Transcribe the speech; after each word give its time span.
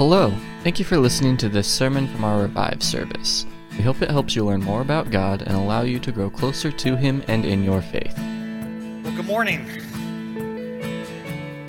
Hello, 0.00 0.32
thank 0.62 0.78
you 0.78 0.84
for 0.86 0.96
listening 0.96 1.36
to 1.36 1.50
this 1.50 1.68
sermon 1.68 2.08
from 2.08 2.24
our 2.24 2.40
Revive 2.40 2.82
service. 2.82 3.44
We 3.76 3.82
hope 3.82 4.00
it 4.00 4.10
helps 4.10 4.34
you 4.34 4.46
learn 4.46 4.62
more 4.62 4.80
about 4.80 5.10
God 5.10 5.42
and 5.42 5.54
allow 5.54 5.82
you 5.82 5.98
to 5.98 6.10
grow 6.10 6.30
closer 6.30 6.72
to 6.72 6.96
Him 6.96 7.22
and 7.28 7.44
in 7.44 7.62
your 7.62 7.82
faith. 7.82 8.16
Well, 8.16 9.14
good 9.14 9.26
morning. 9.26 9.68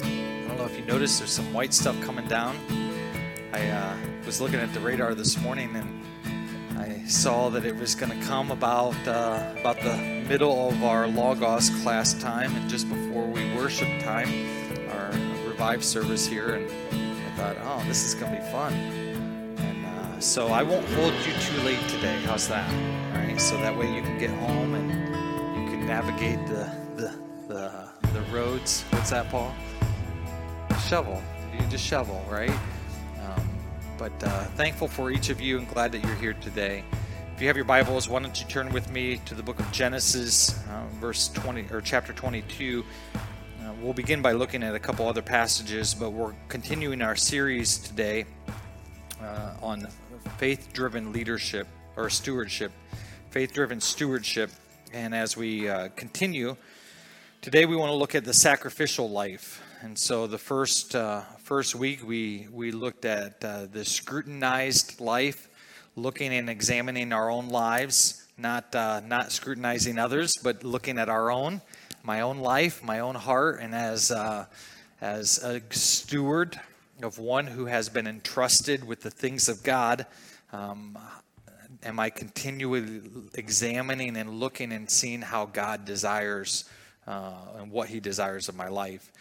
I 0.01 0.47
don't 0.47 0.57
know 0.57 0.63
if 0.63 0.79
you 0.79 0.85
noticed, 0.85 1.19
there's 1.19 1.29
some 1.29 1.51
white 1.51 1.73
stuff 1.73 2.01
coming 2.03 2.25
down. 2.29 2.55
I 3.51 3.67
uh, 3.67 3.97
was 4.25 4.39
looking 4.39 4.61
at 4.61 4.73
the 4.73 4.79
radar 4.79 5.13
this 5.13 5.37
morning 5.41 5.75
and 5.75 6.79
I 6.79 7.05
saw 7.07 7.49
that 7.49 7.65
it 7.65 7.75
was 7.75 7.95
going 7.95 8.17
to 8.17 8.25
come 8.25 8.49
about 8.49 8.95
uh, 9.09 9.55
about 9.59 9.81
the 9.81 9.97
middle 10.29 10.69
of 10.69 10.81
our 10.85 11.05
Logos 11.05 11.69
class 11.83 12.13
time 12.13 12.55
and 12.55 12.69
just 12.69 12.87
before 12.87 13.25
we 13.25 13.53
worship 13.55 13.89
time, 14.01 14.29
our 14.91 15.11
Revive 15.45 15.83
service 15.83 16.25
here. 16.25 16.55
And 16.55 16.90
thought, 17.41 17.57
oh, 17.61 17.83
this 17.87 18.05
is 18.05 18.13
going 18.13 18.31
to 18.35 18.39
be 18.39 18.47
fun. 18.51 18.71
And 18.73 19.85
uh, 19.85 20.19
so 20.19 20.49
I 20.49 20.61
won't 20.61 20.85
hold 20.89 21.13
you 21.25 21.33
too 21.33 21.59
late 21.63 21.81
today. 21.89 22.21
How's 22.25 22.47
that? 22.49 22.69
All 23.15 23.23
right. 23.23 23.41
So 23.41 23.57
that 23.57 23.75
way 23.75 23.91
you 23.91 24.03
can 24.03 24.19
get 24.19 24.29
home 24.29 24.75
and 24.75 24.89
you 25.57 25.71
can 25.71 25.87
navigate 25.87 26.45
the 26.45 26.71
the 26.95 27.15
the, 27.47 27.89
the 28.13 28.21
roads. 28.31 28.83
What's 28.91 29.09
that, 29.09 29.29
Paul? 29.29 29.55
Shovel. 30.87 31.19
You 31.51 31.65
just 31.67 31.83
shovel, 31.83 32.23
right? 32.29 32.51
Um, 33.23 33.49
but 33.97 34.23
uh, 34.23 34.43
thankful 34.55 34.87
for 34.87 35.09
each 35.09 35.29
of 35.29 35.41
you 35.41 35.57
and 35.57 35.67
glad 35.67 35.91
that 35.93 36.03
you're 36.03 36.15
here 36.15 36.33
today. 36.33 36.83
If 37.35 37.41
you 37.41 37.47
have 37.47 37.55
your 37.55 37.65
Bibles, 37.65 38.07
why 38.07 38.19
don't 38.19 38.39
you 38.39 38.47
turn 38.47 38.71
with 38.71 38.91
me 38.91 39.19
to 39.25 39.33
the 39.33 39.41
book 39.41 39.59
of 39.59 39.71
Genesis, 39.71 40.63
uh, 40.69 40.85
verse 40.99 41.29
20 41.29 41.65
or 41.71 41.81
chapter 41.81 42.13
22. 42.13 42.85
We'll 43.81 43.93
begin 43.93 44.21
by 44.21 44.33
looking 44.33 44.61
at 44.61 44.75
a 44.75 44.79
couple 44.79 45.07
other 45.07 45.23
passages, 45.23 45.95
but 45.95 46.11
we're 46.11 46.35
continuing 46.49 47.01
our 47.01 47.15
series 47.15 47.79
today 47.79 48.25
uh, 49.19 49.55
on 49.59 49.87
faith-driven 50.37 51.11
leadership 51.11 51.65
or 51.95 52.07
stewardship, 52.11 52.71
faith-driven 53.31 53.81
stewardship. 53.81 54.51
And 54.93 55.15
as 55.15 55.35
we 55.35 55.67
uh, 55.67 55.89
continue, 55.95 56.57
today 57.41 57.65
we 57.65 57.75
want 57.75 57.89
to 57.89 57.95
look 57.95 58.13
at 58.13 58.23
the 58.23 58.35
sacrificial 58.35 59.09
life. 59.09 59.63
And 59.81 59.97
so 59.97 60.27
the 60.27 60.37
first 60.37 60.95
uh, 60.95 61.21
first 61.39 61.73
week 61.73 62.07
we 62.07 62.47
we 62.51 62.71
looked 62.71 63.05
at 63.05 63.43
uh, 63.43 63.65
the 63.65 63.83
scrutinized 63.83 65.01
life, 65.01 65.49
looking 65.95 66.31
and 66.31 66.51
examining 66.51 67.11
our 67.13 67.31
own 67.31 67.49
lives, 67.49 68.27
not 68.37 68.75
uh, 68.75 68.99
not 68.99 69.31
scrutinizing 69.31 69.97
others, 69.97 70.37
but 70.37 70.63
looking 70.63 70.99
at 70.99 71.09
our 71.09 71.31
own, 71.31 71.61
my 72.03 72.21
own 72.21 72.39
life, 72.39 72.83
my 72.83 72.99
own 72.99 73.15
heart, 73.15 73.59
and 73.61 73.75
as 73.75 74.11
uh, 74.11 74.45
as 75.01 75.43
a 75.43 75.61
steward 75.71 76.59
of 77.01 77.17
one 77.17 77.47
who 77.47 77.65
has 77.65 77.89
been 77.89 78.07
entrusted 78.07 78.83
with 78.85 79.01
the 79.01 79.09
things 79.09 79.49
of 79.49 79.63
God. 79.63 80.05
Um, 80.53 80.97
am 81.83 81.99
I 81.99 82.09
continually 82.09 83.01
examining 83.33 84.17
and 84.17 84.29
looking 84.29 84.71
and 84.71 84.89
seeing 84.89 85.21
how 85.21 85.45
God 85.45 85.85
desires 85.85 86.65
uh, 87.07 87.33
and 87.57 87.71
what 87.71 87.89
He 87.89 87.99
desires 87.99 88.49
of 88.49 88.55
my 88.55 88.67
life? 88.67 89.11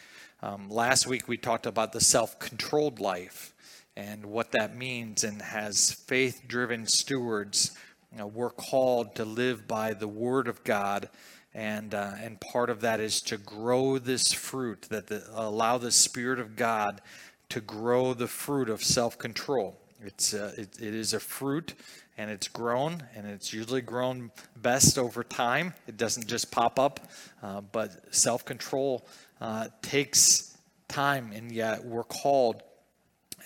Um, 0.42 0.70
last 0.70 1.06
week 1.06 1.28
we 1.28 1.36
talked 1.36 1.66
about 1.66 1.92
the 1.92 2.00
self 2.00 2.38
controlled 2.38 3.00
life 3.00 3.54
and 3.96 4.24
what 4.26 4.52
that 4.52 4.76
means, 4.76 5.24
and 5.24 5.42
as 5.42 5.90
faith 5.90 6.42
driven 6.46 6.86
stewards, 6.86 7.76
you 8.12 8.18
know, 8.18 8.26
we're 8.26 8.50
called 8.50 9.14
to 9.16 9.24
live 9.24 9.68
by 9.68 9.92
the 9.92 10.08
Word 10.08 10.48
of 10.48 10.64
God. 10.64 11.08
And, 11.52 11.94
uh, 11.94 12.12
and 12.20 12.40
part 12.40 12.70
of 12.70 12.80
that 12.82 13.00
is 13.00 13.20
to 13.22 13.36
grow 13.36 13.98
this 13.98 14.32
fruit, 14.32 14.82
that 14.90 15.08
the, 15.08 15.24
allow 15.32 15.78
the 15.78 15.90
Spirit 15.90 16.38
of 16.38 16.54
God 16.54 17.00
to 17.48 17.60
grow 17.60 18.14
the 18.14 18.28
fruit 18.28 18.68
of 18.68 18.82
self 18.82 19.18
control. 19.18 19.76
It's, 20.00 20.32
uh, 20.32 20.52
it, 20.56 20.80
it 20.80 20.94
is 20.94 21.12
a 21.12 21.20
fruit 21.20 21.74
and 22.16 22.30
it's 22.30 22.48
grown, 22.48 23.02
and 23.14 23.26
it's 23.26 23.52
usually 23.52 23.80
grown 23.80 24.30
best 24.54 24.98
over 24.98 25.24
time. 25.24 25.72
It 25.86 25.96
doesn't 25.96 26.26
just 26.26 26.50
pop 26.50 26.78
up, 26.78 27.00
uh, 27.42 27.62
but 27.62 28.14
self 28.14 28.44
control 28.44 29.06
uh, 29.40 29.68
takes 29.80 30.56
time, 30.86 31.32
and 31.34 31.50
yet 31.50 31.82
we're 31.82 32.04
called 32.04 32.62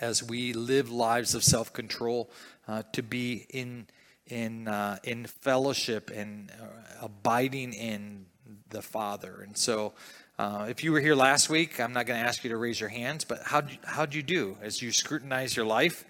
as 0.00 0.24
we 0.24 0.52
live 0.52 0.90
lives 0.90 1.36
of 1.36 1.44
self 1.44 1.72
control 1.72 2.30
uh, 2.66 2.82
to 2.92 3.02
be 3.02 3.46
in 3.50 3.86
in 4.28 4.68
uh, 4.68 4.98
in 5.04 5.26
fellowship 5.26 6.10
and 6.14 6.50
uh, 6.50 7.04
abiding 7.04 7.72
in 7.72 8.26
the 8.70 8.82
Father. 8.82 9.42
And 9.46 9.56
so, 9.56 9.92
uh, 10.38 10.66
if 10.68 10.82
you 10.82 10.92
were 10.92 11.00
here 11.00 11.14
last 11.14 11.48
week, 11.48 11.78
I'm 11.78 11.92
not 11.92 12.06
going 12.06 12.20
to 12.20 12.26
ask 12.26 12.42
you 12.42 12.50
to 12.50 12.56
raise 12.56 12.80
your 12.80 12.88
hands, 12.88 13.24
but 13.24 13.42
how 13.44 13.62
how'd 13.84 14.14
you 14.14 14.22
do 14.22 14.56
as 14.62 14.82
you 14.82 14.92
scrutinize 14.92 15.56
your 15.56 15.66
life 15.66 16.04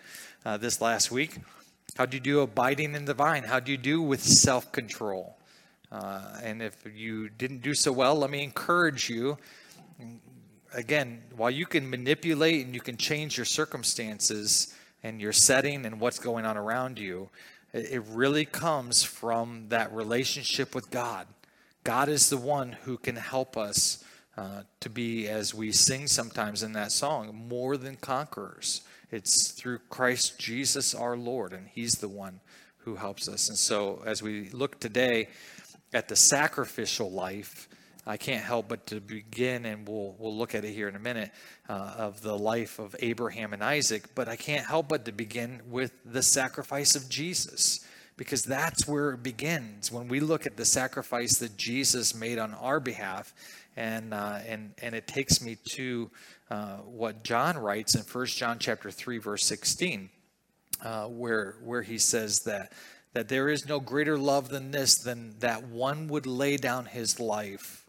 uh, 0.44 0.56
this 0.56 0.80
last 0.80 1.10
week? 1.10 1.38
How'd 1.96 2.12
you 2.12 2.20
do 2.20 2.40
abiding 2.40 2.94
in 2.94 3.04
the 3.04 3.14
vine? 3.14 3.44
How'd 3.44 3.68
you 3.68 3.76
do 3.76 4.02
with 4.02 4.22
self 4.22 4.72
control? 4.72 5.36
Uh, 5.92 6.40
and 6.42 6.60
if 6.60 6.74
you 6.92 7.28
didn't 7.28 7.62
do 7.62 7.72
so 7.72 7.92
well, 7.92 8.16
let 8.16 8.30
me 8.30 8.42
encourage 8.42 9.08
you. 9.08 9.38
Again, 10.72 11.22
while 11.36 11.52
you 11.52 11.66
can 11.66 11.88
manipulate 11.88 12.66
and 12.66 12.74
you 12.74 12.80
can 12.80 12.96
change 12.96 13.36
your 13.36 13.44
circumstances 13.44 14.74
and 15.04 15.20
your 15.20 15.32
setting 15.32 15.86
and 15.86 16.00
what's 16.00 16.18
going 16.18 16.44
on 16.44 16.56
around 16.56 16.98
you, 16.98 17.28
it 17.74 18.04
really 18.08 18.44
comes 18.44 19.02
from 19.02 19.66
that 19.70 19.92
relationship 19.92 20.74
with 20.74 20.90
God. 20.90 21.26
God 21.82 22.08
is 22.08 22.30
the 22.30 22.36
one 22.36 22.72
who 22.84 22.96
can 22.96 23.16
help 23.16 23.56
us 23.56 24.02
uh, 24.36 24.62
to 24.80 24.88
be, 24.88 25.28
as 25.28 25.52
we 25.54 25.72
sing 25.72 26.06
sometimes 26.06 26.62
in 26.62 26.72
that 26.72 26.92
song, 26.92 27.46
more 27.48 27.76
than 27.76 27.96
conquerors. 27.96 28.82
It's 29.10 29.50
through 29.50 29.80
Christ 29.90 30.38
Jesus 30.38 30.94
our 30.94 31.16
Lord, 31.16 31.52
and 31.52 31.68
He's 31.68 31.94
the 31.94 32.08
one 32.08 32.40
who 32.78 32.96
helps 32.96 33.28
us. 33.28 33.48
And 33.48 33.58
so, 33.58 34.02
as 34.06 34.22
we 34.22 34.50
look 34.50 34.78
today 34.78 35.28
at 35.92 36.08
the 36.08 36.16
sacrificial 36.16 37.10
life, 37.10 37.68
I 38.06 38.16
can't 38.16 38.44
help 38.44 38.68
but 38.68 38.86
to 38.88 39.00
begin, 39.00 39.64
and 39.64 39.88
we'll 39.88 40.14
we'll 40.18 40.36
look 40.36 40.54
at 40.54 40.64
it 40.64 40.72
here 40.72 40.88
in 40.88 40.96
a 40.96 41.00
minute, 41.00 41.30
uh, 41.68 41.94
of 41.96 42.20
the 42.20 42.36
life 42.36 42.78
of 42.78 42.94
Abraham 43.00 43.52
and 43.52 43.64
Isaac. 43.64 44.14
But 44.14 44.28
I 44.28 44.36
can't 44.36 44.66
help 44.66 44.88
but 44.88 45.04
to 45.06 45.12
begin 45.12 45.62
with 45.68 45.92
the 46.04 46.22
sacrifice 46.22 46.94
of 46.94 47.08
Jesus, 47.08 47.84
because 48.16 48.42
that's 48.42 48.86
where 48.86 49.12
it 49.12 49.22
begins. 49.22 49.90
When 49.90 50.08
we 50.08 50.20
look 50.20 50.46
at 50.46 50.56
the 50.56 50.66
sacrifice 50.66 51.38
that 51.38 51.56
Jesus 51.56 52.14
made 52.14 52.38
on 52.38 52.52
our 52.54 52.78
behalf, 52.78 53.32
and 53.76 54.12
uh, 54.12 54.38
and 54.46 54.74
and 54.82 54.94
it 54.94 55.06
takes 55.06 55.40
me 55.40 55.56
to 55.70 56.10
uh, 56.50 56.76
what 56.78 57.24
John 57.24 57.56
writes 57.56 57.94
in 57.94 58.02
1 58.02 58.26
John 58.26 58.58
chapter 58.58 58.90
3 58.90 59.18
verse 59.18 59.44
16 59.44 60.10
uh, 60.84 61.06
where 61.06 61.56
where 61.62 61.82
he 61.82 61.98
says 61.98 62.40
that 62.40 62.72
that 63.14 63.28
there 63.28 63.48
is 63.48 63.66
no 63.66 63.80
greater 63.80 64.18
love 64.18 64.48
than 64.48 64.70
this 64.70 64.96
than 64.96 65.38
that 65.38 65.64
one 65.68 66.08
would 66.08 66.26
lay 66.26 66.56
down 66.56 66.86
his 66.86 67.18
life 67.18 67.83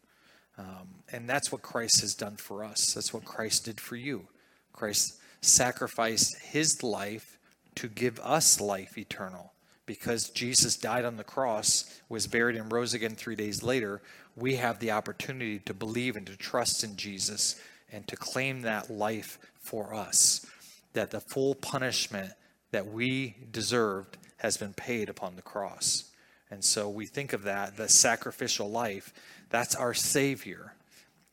um, 0.57 0.87
and 1.11 1.29
that's 1.29 1.51
what 1.51 1.61
Christ 1.61 2.01
has 2.01 2.15
done 2.15 2.35
for 2.35 2.63
us 2.63 2.93
that's 2.93 3.13
what 3.13 3.25
Christ 3.25 3.65
did 3.65 3.79
for 3.79 3.95
you 3.95 4.27
Christ 4.73 5.17
sacrificed 5.41 6.37
his 6.39 6.83
life 6.83 7.37
to 7.75 7.87
give 7.87 8.19
us 8.19 8.59
life 8.59 8.97
eternal 8.97 9.53
because 9.85 10.29
Jesus 10.29 10.75
died 10.75 11.05
on 11.05 11.17
the 11.17 11.23
cross, 11.23 11.99
was 12.09 12.27
buried, 12.27 12.55
and 12.55 12.71
rose 12.71 12.93
again 12.93 13.15
three 13.15 13.35
days 13.35 13.61
later, 13.61 14.01
we 14.35 14.55
have 14.55 14.79
the 14.79 14.91
opportunity 14.91 15.59
to 15.59 15.73
believe 15.73 16.15
and 16.15 16.25
to 16.27 16.35
trust 16.35 16.83
in 16.83 16.95
Jesus 16.95 17.59
and 17.91 18.07
to 18.07 18.15
claim 18.15 18.61
that 18.61 18.89
life 18.89 19.37
for 19.59 19.93
us. 19.93 20.45
That 20.93 21.11
the 21.11 21.19
full 21.19 21.55
punishment 21.55 22.31
that 22.71 22.87
we 22.87 23.35
deserved 23.51 24.17
has 24.37 24.57
been 24.57 24.73
paid 24.73 25.07
upon 25.07 25.35
the 25.35 25.41
cross. 25.41 26.11
And 26.49 26.63
so 26.63 26.89
we 26.89 27.05
think 27.05 27.33
of 27.33 27.43
that, 27.43 27.77
the 27.77 27.89
sacrificial 27.89 28.69
life, 28.69 29.13
that's 29.55 29.73
our 29.73 29.93
Savior. 29.93 30.73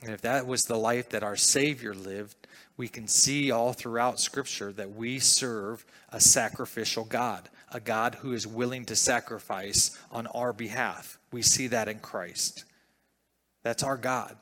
And 0.00 0.12
if 0.12 0.20
that 0.20 0.46
was 0.46 0.64
the 0.64 0.78
life 0.78 1.08
that 1.08 1.24
our 1.24 1.34
Savior 1.34 1.92
lived, 1.92 2.36
we 2.76 2.86
can 2.86 3.08
see 3.08 3.50
all 3.50 3.72
throughout 3.72 4.20
Scripture 4.20 4.70
that 4.74 4.94
we 4.94 5.18
serve 5.18 5.84
a 6.08 6.20
sacrificial 6.20 7.04
God, 7.04 7.48
a 7.72 7.80
God 7.80 8.14
who 8.14 8.32
is 8.32 8.46
willing 8.46 8.84
to 8.84 8.94
sacrifice 8.94 9.98
on 10.12 10.28
our 10.28 10.52
behalf. 10.52 11.18
We 11.32 11.42
see 11.42 11.66
that 11.66 11.88
in 11.88 11.98
Christ. 11.98 12.64
That's 13.64 13.82
our 13.82 13.96
God. 13.96 14.36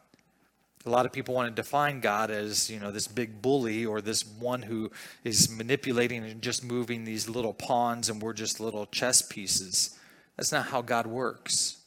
A 0.84 0.90
lot 0.90 1.06
of 1.06 1.12
people 1.12 1.34
want 1.34 1.48
to 1.48 1.62
define 1.62 2.00
God 2.00 2.30
as, 2.30 2.68
you 2.68 2.80
know, 2.80 2.90
this 2.90 3.08
big 3.08 3.40
bully 3.40 3.86
or 3.86 4.02
this 4.02 4.26
one 4.26 4.60
who 4.60 4.90
is 5.24 5.48
manipulating 5.48 6.22
and 6.22 6.42
just 6.42 6.62
moving 6.62 7.04
these 7.04 7.30
little 7.30 7.54
pawns 7.54 8.10
and 8.10 8.20
we're 8.20 8.34
just 8.34 8.60
little 8.60 8.84
chess 8.84 9.22
pieces. 9.22 9.98
That's 10.36 10.52
not 10.52 10.66
how 10.66 10.82
God 10.82 11.06
works. 11.06 11.79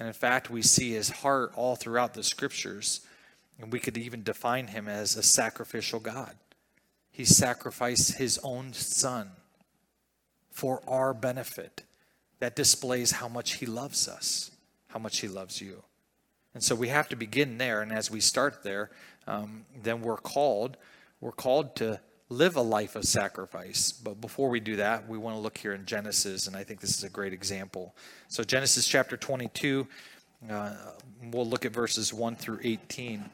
And 0.00 0.06
in 0.06 0.14
fact, 0.14 0.48
we 0.48 0.62
see 0.62 0.92
his 0.92 1.10
heart 1.10 1.52
all 1.54 1.76
throughout 1.76 2.14
the 2.14 2.22
scriptures. 2.22 3.02
And 3.60 3.70
we 3.70 3.78
could 3.78 3.98
even 3.98 4.22
define 4.22 4.68
him 4.68 4.88
as 4.88 5.14
a 5.14 5.22
sacrificial 5.22 6.00
God. 6.00 6.34
He 7.12 7.26
sacrificed 7.26 8.14
his 8.14 8.40
own 8.42 8.72
son 8.72 9.30
for 10.50 10.82
our 10.88 11.12
benefit. 11.12 11.82
That 12.38 12.56
displays 12.56 13.10
how 13.12 13.28
much 13.28 13.54
he 13.54 13.66
loves 13.66 14.08
us, 14.08 14.50
how 14.88 14.98
much 14.98 15.18
he 15.18 15.28
loves 15.28 15.60
you. 15.60 15.82
And 16.54 16.64
so 16.64 16.74
we 16.74 16.88
have 16.88 17.10
to 17.10 17.16
begin 17.16 17.58
there. 17.58 17.82
And 17.82 17.92
as 17.92 18.10
we 18.10 18.20
start 18.20 18.62
there, 18.62 18.90
um, 19.26 19.66
then 19.82 20.00
we're 20.00 20.16
called, 20.16 20.78
we're 21.20 21.30
called 21.30 21.76
to 21.76 22.00
live 22.30 22.54
a 22.54 22.62
life 22.62 22.94
of 22.96 23.04
sacrifice. 23.04 23.92
But 23.92 24.20
before 24.20 24.48
we 24.48 24.60
do 24.60 24.76
that, 24.76 25.06
we 25.08 25.18
want 25.18 25.36
to 25.36 25.40
look 25.40 25.58
here 25.58 25.74
in 25.74 25.84
Genesis, 25.84 26.46
and 26.46 26.56
I 26.56 26.64
think 26.64 26.80
this 26.80 26.96
is 26.96 27.04
a 27.04 27.10
great 27.10 27.32
example. 27.32 27.94
So, 28.28 28.44
Genesis 28.44 28.86
chapter 28.86 29.16
22, 29.16 29.86
uh, 30.48 30.74
we'll 31.32 31.46
look 31.46 31.66
at 31.66 31.72
verses 31.72 32.14
1 32.14 32.36
through 32.36 32.60
18. 32.62 33.28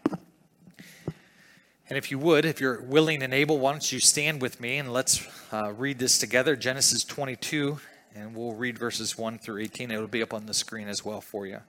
And 1.89 1.97
if 1.97 2.11
you 2.11 2.19
would, 2.19 2.45
if 2.45 2.61
you're 2.61 2.81
willing 2.81 3.23
and 3.23 3.33
able, 3.33 3.59
why 3.59 3.71
don't 3.71 3.93
you 3.93 4.01
stand 4.01 4.43
with 4.43 4.61
me 4.61 4.79
and 4.79 4.93
let's 4.93 5.25
uh, 5.53 5.73
read 5.73 6.01
this 6.01 6.19
together 6.19 6.57
Genesis 6.57 7.05
22, 7.05 7.79
and 8.17 8.35
we'll 8.35 8.55
read 8.55 8.79
verses 8.79 9.17
1 9.17 9.39
through 9.39 9.63
18. 9.63 9.91
It'll 9.91 10.09
be 10.09 10.23
up 10.23 10.35
on 10.35 10.47
the 10.47 10.55
screen 10.55 10.89
as 10.89 11.05
well 11.05 11.21
for 11.21 11.47
you. 11.47 11.61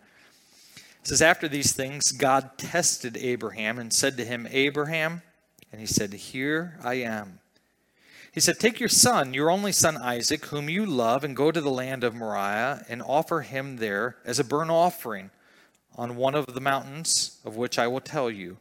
It 1.01 1.07
says, 1.07 1.21
After 1.21 1.47
these 1.47 1.74
things, 1.74 2.12
God 2.13 2.57
tested 2.57 3.18
Abraham 3.18 3.77
and 3.77 3.94
said 3.94 4.18
to 4.18 4.25
him, 4.25 4.47
Abraham, 4.50 5.21
and 5.72 5.81
he 5.81 5.88
said, 5.88 6.14
Here 6.14 6.78
I 6.84 6.96
am. 6.96 7.40
He 8.31 8.40
said, 8.40 8.60
Take 8.60 8.80
your 8.80 8.90
son, 8.90 9.34
your 9.34 9.50
only 9.50 9.72
son 9.72 9.98
Isaac, 9.98 10.46
whom 10.46 10.69
you 10.69 10.86
love, 10.86 11.24
and 11.24 11.36
go 11.36 11.52
to 11.52 11.60
the 11.62 11.72
land 11.72 12.04
of 12.04 12.14
Moriah 12.14 12.86
and 12.88 13.02
offer 13.02 13.42
him 13.42 13.78
there 13.78 14.18
as 14.25 14.38
a 14.38 14.44
burnt 14.44 14.69
offering 14.69 15.31
on 15.96 16.16
one 16.16 16.36
of 16.36 16.54
the 16.54 16.62
mountains 16.62 17.40
of 17.44 17.56
which 17.56 17.80
I 17.80 17.88
will 17.88 18.00
tell 18.00 18.30
you. 18.30 18.58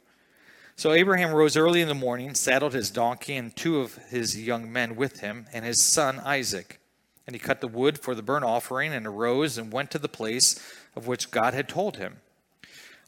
So 0.75 0.93
Abraham 0.93 1.31
rose 1.31 1.57
early 1.57 1.81
in 1.81 1.87
the 1.87 1.95
morning, 1.95 2.33
saddled 2.35 2.73
his 2.73 2.91
donkey 2.91 3.35
and 3.35 3.55
two 3.55 3.79
of 3.79 3.95
his 4.09 4.39
young 4.39 4.71
men 4.71 4.95
with 4.95 5.21
him, 5.21 5.45
and 5.53 5.65
his 5.65 5.83
son 5.83 6.19
Isaac. 6.19 6.79
And 7.25 7.35
he 7.35 7.39
cut 7.39 7.61
the 7.61 7.67
wood 7.67 7.99
for 7.99 8.15
the 8.15 8.23
burnt 8.23 8.45
offering, 8.45 8.93
and 8.93 9.05
arose 9.05 9.57
and 9.57 9.71
went 9.71 9.91
to 9.91 9.99
the 9.99 10.07
place 10.07 10.59
of 10.95 11.07
which 11.07 11.31
God 11.31 11.53
had 11.53 11.67
told 11.67 11.97
him. 11.97 12.17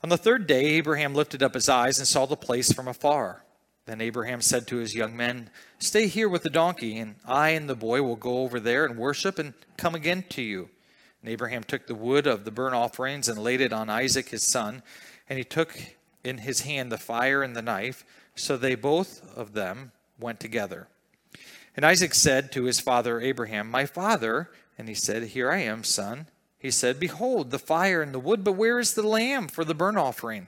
On 0.04 0.10
the 0.10 0.18
third 0.18 0.48
day, 0.48 0.66
Abraham 0.66 1.14
lifted 1.14 1.44
up 1.44 1.54
his 1.54 1.70
eyes 1.70 2.00
and 2.00 2.08
saw 2.08 2.26
the 2.26 2.36
place 2.36 2.72
from 2.72 2.88
afar. 2.88 3.44
Then 3.90 4.02
Abraham 4.02 4.40
said 4.40 4.68
to 4.68 4.78
his 4.78 4.94
young 4.94 5.18
men, 5.18 5.50
Stay 5.80 6.06
here 6.06 6.30
with 6.30 6.44
the 6.44 6.52
donkey, 6.52 7.00
and 7.00 7.16
I 7.26 7.50
and 7.50 7.68
the 7.68 7.74
boy 7.74 8.04
will 8.04 8.16
go 8.16 8.44
over 8.44 8.60
there 8.60 8.86
and 8.86 9.00
worship 9.00 9.40
and 9.40 9.56
come 9.78 9.96
again 9.96 10.26
to 10.30 10.44
you. 10.44 10.70
And 11.24 11.32
Abraham 11.32 11.64
took 11.64 11.88
the 11.88 11.96
wood 11.96 12.28
of 12.28 12.46
the 12.46 12.52
burnt 12.52 12.76
offerings 12.76 13.28
and 13.28 13.40
laid 13.40 13.62
it 13.62 13.74
on 13.74 13.90
Isaac 13.90 14.30
his 14.30 14.46
son, 14.46 14.84
and 15.28 15.40
he 15.40 15.44
took 15.44 15.76
in 16.24 16.38
his 16.38 16.62
hand 16.62 16.92
the 16.92 17.00
fire 17.00 17.42
and 17.42 17.56
the 17.56 17.64
knife. 17.64 18.06
So 18.36 18.58
they 18.58 18.76
both 18.76 19.28
of 19.36 19.54
them 19.54 19.92
went 20.20 20.40
together. 20.40 20.88
And 21.76 21.84
Isaac 21.84 22.14
said 22.14 22.52
to 22.52 22.66
his 22.66 22.80
father 22.80 23.20
Abraham, 23.20 23.72
My 23.72 23.88
father. 23.88 24.52
And 24.78 24.88
he 24.88 24.94
said, 24.94 25.24
Here 25.24 25.52
I 25.52 25.62
am, 25.62 25.84
son. 25.84 26.28
He 26.60 26.70
said, 26.70 27.00
Behold, 27.00 27.50
the 27.50 27.58
fire 27.58 28.04
and 28.04 28.14
the 28.14 28.20
wood, 28.20 28.44
but 28.44 28.54
where 28.54 28.78
is 28.78 28.94
the 28.94 29.02
lamb 29.02 29.48
for 29.48 29.66
the 29.66 29.74
burnt 29.74 29.98
offering? 29.98 30.48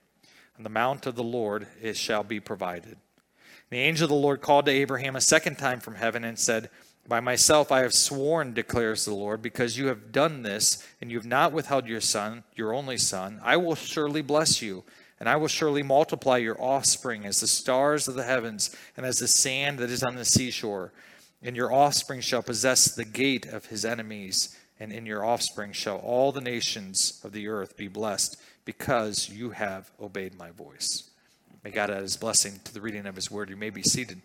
The 0.63 0.69
mount 0.69 1.05
of 1.05 1.15
the 1.15 1.23
Lord 1.23 1.67
it 1.81 1.97
shall 1.97 2.23
be 2.23 2.39
provided. 2.39 2.97
The 3.69 3.79
angel 3.79 4.05
of 4.05 4.09
the 4.09 4.15
Lord 4.15 4.41
called 4.41 4.65
to 4.65 4.71
Abraham 4.71 5.15
a 5.15 5.21
second 5.21 5.57
time 5.57 5.79
from 5.79 5.95
heaven 5.95 6.23
and 6.23 6.37
said, 6.37 6.69
By 7.07 7.19
myself 7.19 7.71
I 7.71 7.79
have 7.79 7.93
sworn, 7.93 8.53
declares 8.53 9.05
the 9.05 9.13
Lord, 9.13 9.41
because 9.41 9.77
you 9.77 9.87
have 9.87 10.11
done 10.11 10.43
this, 10.43 10.85
and 10.99 11.09
you 11.09 11.17
have 11.17 11.25
not 11.25 11.53
withheld 11.53 11.87
your 11.87 12.01
son, 12.01 12.43
your 12.55 12.73
only 12.73 12.97
son, 12.97 13.39
I 13.43 13.57
will 13.57 13.75
surely 13.75 14.21
bless 14.21 14.61
you 14.61 14.83
and 15.21 15.29
I 15.29 15.35
will 15.35 15.47
surely 15.47 15.83
multiply 15.83 16.37
your 16.37 16.59
offspring 16.59 17.27
as 17.27 17.39
the 17.39 17.47
stars 17.47 18.07
of 18.07 18.15
the 18.15 18.23
heavens 18.23 18.75
and 18.97 19.05
as 19.05 19.19
the 19.19 19.27
sand 19.27 19.77
that 19.77 19.91
is 19.91 20.01
on 20.01 20.15
the 20.15 20.25
seashore. 20.25 20.93
And 21.43 21.55
your 21.55 21.71
offspring 21.71 22.21
shall 22.21 22.41
possess 22.41 22.85
the 22.95 23.05
gate 23.05 23.45
of 23.45 23.67
his 23.67 23.85
enemies, 23.85 24.57
and 24.79 24.91
in 24.91 25.05
your 25.05 25.23
offspring 25.23 25.73
shall 25.73 25.97
all 25.97 26.31
the 26.31 26.41
nations 26.41 27.21
of 27.23 27.33
the 27.33 27.47
earth 27.49 27.77
be 27.77 27.87
blessed, 27.87 28.35
because 28.65 29.29
you 29.29 29.51
have 29.51 29.91
obeyed 29.99 30.37
my 30.37 30.51
voice. 30.51 31.09
May 31.63 31.71
God 31.71 31.91
add 31.91 32.01
his 32.01 32.17
blessing 32.17 32.59
to 32.63 32.73
the 32.73 32.81
reading 32.81 33.05
of 33.05 33.15
his 33.15 33.29
word. 33.29 33.49
You 33.49 33.57
may 33.57 33.69
be 33.69 33.83
seated. 33.83 34.21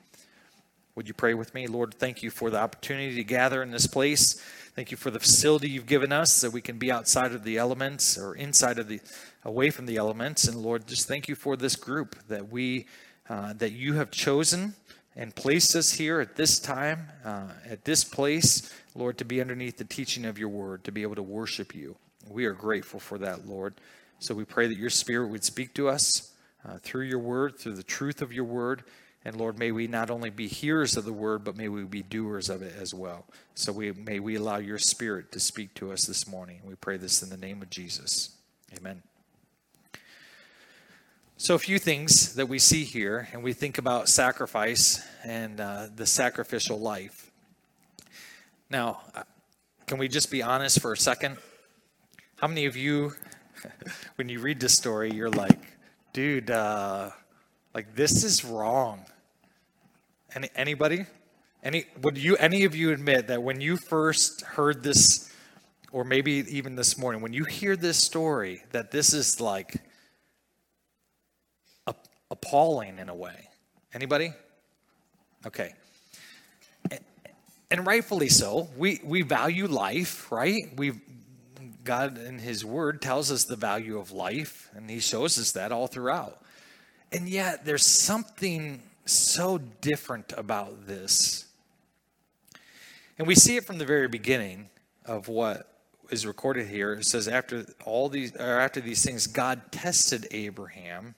Would 0.94 1.08
you 1.08 1.14
pray 1.14 1.34
with 1.34 1.54
me? 1.54 1.66
Lord, 1.66 1.92
thank 1.94 2.22
you 2.22 2.30
for 2.30 2.48
the 2.48 2.58
opportunity 2.58 3.14
to 3.16 3.24
gather 3.24 3.62
in 3.62 3.70
this 3.70 3.86
place. 3.86 4.40
Thank 4.74 4.90
you 4.90 4.96
for 4.96 5.10
the 5.10 5.20
facility 5.20 5.68
you've 5.68 5.86
given 5.86 6.12
us 6.12 6.40
that 6.40 6.52
we 6.52 6.62
can 6.62 6.78
be 6.78 6.90
outside 6.90 7.32
of 7.32 7.44
the 7.44 7.58
elements 7.58 8.16
or 8.16 8.34
inside 8.34 8.78
of 8.78 8.88
the 8.88 9.00
away 9.44 9.70
from 9.70 9.86
the 9.86 9.96
elements. 9.96 10.48
And 10.48 10.56
Lord, 10.56 10.86
just 10.86 11.06
thank 11.06 11.28
you 11.28 11.34
for 11.34 11.56
this 11.56 11.76
group 11.76 12.16
that 12.28 12.50
we 12.50 12.86
uh, 13.28 13.52
that 13.54 13.72
you 13.72 13.94
have 13.94 14.10
chosen 14.10 14.74
and 15.16 15.34
placed 15.34 15.74
us 15.74 15.92
here 15.92 16.20
at 16.20 16.36
this 16.36 16.58
time, 16.58 17.08
uh, 17.24 17.48
at 17.68 17.84
this 17.84 18.04
place, 18.04 18.72
Lord, 18.94 19.18
to 19.18 19.24
be 19.24 19.40
underneath 19.40 19.78
the 19.78 19.84
teaching 19.84 20.24
of 20.24 20.38
your 20.38 20.48
word, 20.48 20.84
to 20.84 20.92
be 20.92 21.02
able 21.02 21.16
to 21.16 21.22
worship 21.22 21.74
you. 21.74 21.96
We 22.28 22.44
are 22.44 22.52
grateful 22.52 23.00
for 23.00 23.18
that, 23.18 23.48
Lord. 23.48 23.74
So 24.18 24.34
we 24.34 24.44
pray 24.44 24.66
that 24.66 24.78
your 24.78 24.90
spirit 24.90 25.28
would 25.28 25.44
speak 25.44 25.74
to 25.74 25.88
us 25.88 26.32
uh, 26.66 26.78
through 26.82 27.04
your 27.04 27.18
word, 27.18 27.58
through 27.58 27.74
the 27.74 27.82
truth 27.82 28.22
of 28.22 28.32
your 28.32 28.44
word. 28.44 28.84
And 29.24 29.36
Lord, 29.36 29.58
may 29.58 29.72
we 29.72 29.86
not 29.86 30.10
only 30.10 30.30
be 30.30 30.46
hearers 30.46 30.96
of 30.96 31.04
the 31.04 31.12
word, 31.12 31.44
but 31.44 31.56
may 31.56 31.68
we 31.68 31.82
be 31.84 32.02
doers 32.02 32.48
of 32.48 32.62
it 32.62 32.74
as 32.78 32.94
well. 32.94 33.26
So 33.54 33.72
we, 33.72 33.92
may 33.92 34.20
we 34.20 34.36
allow 34.36 34.56
your 34.58 34.78
spirit 34.78 35.32
to 35.32 35.40
speak 35.40 35.74
to 35.74 35.92
us 35.92 36.04
this 36.04 36.28
morning. 36.28 36.60
We 36.64 36.76
pray 36.76 36.96
this 36.96 37.22
in 37.22 37.28
the 37.28 37.36
name 37.36 37.60
of 37.62 37.70
Jesus. 37.70 38.30
Amen. 38.76 39.02
So, 41.38 41.54
a 41.54 41.58
few 41.58 41.78
things 41.78 42.34
that 42.36 42.48
we 42.48 42.58
see 42.58 42.84
here, 42.84 43.28
and 43.30 43.42
we 43.42 43.52
think 43.52 43.76
about 43.76 44.08
sacrifice 44.08 45.06
and 45.22 45.60
uh, 45.60 45.88
the 45.94 46.06
sacrificial 46.06 46.80
life. 46.80 47.30
Now, 48.70 49.02
uh, 49.14 49.24
can 49.86 49.98
we 49.98 50.08
just 50.08 50.30
be 50.30 50.42
honest 50.42 50.80
for 50.80 50.94
a 50.94 50.96
second? 50.96 51.36
How 52.36 52.48
many 52.48 52.64
of 52.64 52.74
you, 52.74 53.12
when 54.16 54.28
you 54.28 54.40
read 54.40 54.60
this 54.60 54.74
story, 54.74 55.12
you're 55.12 55.30
like, 55.30 55.58
dude, 56.12 56.50
uh, 56.50 57.10
like 57.74 57.94
this 57.94 58.24
is 58.24 58.44
wrong? 58.44 59.04
Any, 60.34 60.50
anybody? 60.54 61.06
Any, 61.62 61.86
would 62.02 62.18
you, 62.18 62.36
any 62.36 62.64
of 62.64 62.74
you 62.74 62.92
admit 62.92 63.28
that 63.28 63.42
when 63.42 63.60
you 63.60 63.76
first 63.76 64.42
heard 64.42 64.82
this, 64.82 65.32
or 65.92 66.04
maybe 66.04 66.44
even 66.48 66.76
this 66.76 66.98
morning, 66.98 67.22
when 67.22 67.32
you 67.32 67.44
hear 67.44 67.76
this 67.76 67.96
story, 67.96 68.62
that 68.72 68.90
this 68.90 69.12
is 69.12 69.40
like, 69.40 69.74
appalling 72.30 72.98
in 72.98 73.08
a 73.08 73.14
way. 73.14 73.48
Anybody? 73.94 74.32
Okay. 75.46 75.74
And 77.70 77.86
rightfully 77.86 78.28
so. 78.28 78.68
We 78.76 79.00
we 79.02 79.22
value 79.22 79.66
life, 79.66 80.30
right? 80.30 80.72
We 80.76 80.92
God 81.86 82.18
in 82.18 82.38
his 82.38 82.64
word 82.64 83.00
tells 83.00 83.30
us 83.32 83.44
the 83.44 83.56
value 83.56 83.98
of 83.98 84.12
life 84.12 84.70
and 84.74 84.90
he 84.90 85.00
shows 85.00 85.38
us 85.38 85.52
that 85.52 85.72
all 85.72 85.86
throughout. 85.86 86.42
And 87.12 87.28
yet 87.28 87.64
there's 87.64 87.86
something 87.86 88.82
so 89.06 89.58
different 89.58 90.34
about 90.36 90.86
this. 90.86 91.46
And 93.18 93.26
we 93.26 93.34
see 93.34 93.56
it 93.56 93.64
from 93.64 93.78
the 93.78 93.86
very 93.86 94.08
beginning 94.08 94.68
of 95.06 95.28
what 95.28 95.72
is 96.10 96.26
recorded 96.26 96.66
here. 96.66 96.92
It 96.92 97.06
says 97.06 97.28
after 97.28 97.64
all 97.84 98.08
these 98.08 98.36
or 98.36 98.60
after 98.60 98.80
these 98.80 99.02
things 99.02 99.26
God 99.26 99.72
tested 99.72 100.26
Abraham 100.30 101.14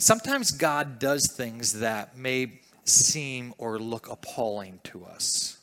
Sometimes 0.00 0.50
God 0.50 0.98
does 0.98 1.26
things 1.26 1.80
that 1.80 2.16
may 2.16 2.60
seem 2.84 3.52
or 3.58 3.78
look 3.78 4.10
appalling 4.10 4.80
to 4.84 5.04
us. 5.04 5.58